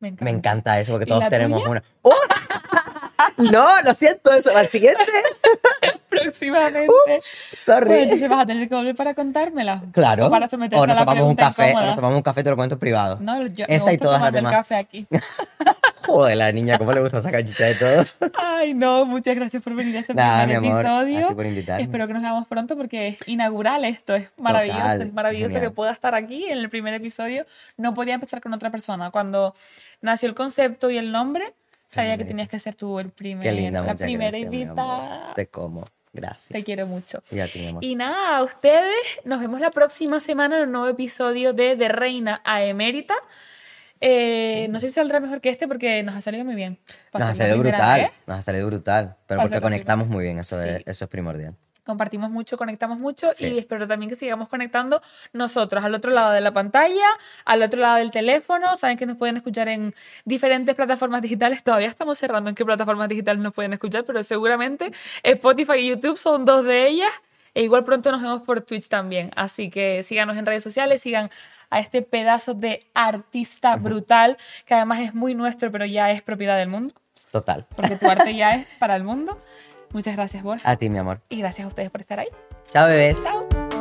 [0.00, 0.24] Me encanta.
[0.24, 1.70] Me encanta eso porque ¿Y todos tenemos tuya?
[1.70, 1.84] una.
[2.02, 2.12] ¡Oh!
[3.36, 4.56] No, lo siento, eso.
[4.56, 5.02] Al siguiente.
[6.08, 6.88] Próximamente.
[7.22, 7.86] Sorry.
[7.86, 9.82] Pues entonces vas a tener que volver para contármela.
[9.92, 10.26] Claro.
[10.26, 12.44] O para someterte o a nos la tomamos un café, o nos tomamos un café
[12.44, 13.18] te lo cuento en privado.
[13.20, 14.52] No, yo me Esa y todas las demás.
[14.52, 15.06] café aquí.
[16.06, 18.04] Joder, la niña, ¿cómo le gusta sacar chicha de todo?
[18.36, 21.26] Ay, no, muchas gracias por venir a este Nada, primer mi amor, episodio.
[21.26, 21.82] a ti por invitarme.
[21.84, 25.70] Espero que nos veamos pronto porque es inaugural esto, es maravilloso, Total, es maravilloso genial.
[25.70, 27.46] que pueda estar aquí en el primer episodio.
[27.78, 29.10] No podía empezar con otra persona.
[29.10, 29.54] Cuando
[30.02, 31.54] nació el concepto y el nombre,
[31.92, 35.32] sabía que tenías que ser tú el primer, Qué linda, la primera invitada.
[35.34, 35.84] Te como.
[36.14, 36.48] Gracias.
[36.48, 37.22] Te quiero mucho.
[37.30, 37.82] Y a ti, mi amor.
[37.84, 38.92] Y nada, a ustedes
[39.24, 43.14] nos vemos la próxima semana en un nuevo episodio de De Reina a Emérita.
[44.00, 46.78] Eh, no sé si saldrá mejor que este porque nos ha salido muy bien.
[47.14, 48.10] Nos ha salido brutal.
[48.26, 49.16] Nos ha salido brutal.
[49.26, 50.82] Pero Va a porque ser la conectamos muy bien, eso, es, Sí.
[50.86, 51.54] eso es primordial.
[51.84, 53.46] Compartimos mucho, conectamos mucho Sí.
[53.48, 55.02] y espero también que sigamos conectando
[55.32, 57.06] nosotros al otro lado de la pantalla,
[57.44, 58.76] al otro lado del teléfono.
[58.76, 61.62] Saben que nos pueden escuchar en diferentes plataformas digitales.
[61.64, 66.16] Todavía estamos cerrando en qué plataformas digitales nos pueden escuchar, pero seguramente Spotify y YouTube
[66.18, 67.10] son dos de ellas.
[67.54, 69.30] E igual pronto nos vemos por Twitch también.
[69.36, 71.30] Así que síganos en redes sociales, sigan
[71.68, 76.56] a este pedazo de artista brutal, que además es muy nuestro, pero ya es propiedad
[76.56, 76.94] del mundo,
[77.30, 77.66] Total.
[77.74, 79.38] porque tu arte ya es para el mundo.
[79.92, 80.70] Muchas gracias, Borja.
[80.70, 81.20] A ti, mi amor.
[81.28, 82.28] Y gracias a ustedes por estar ahí.
[82.70, 83.22] Chao, bebés.
[83.22, 83.71] Chao.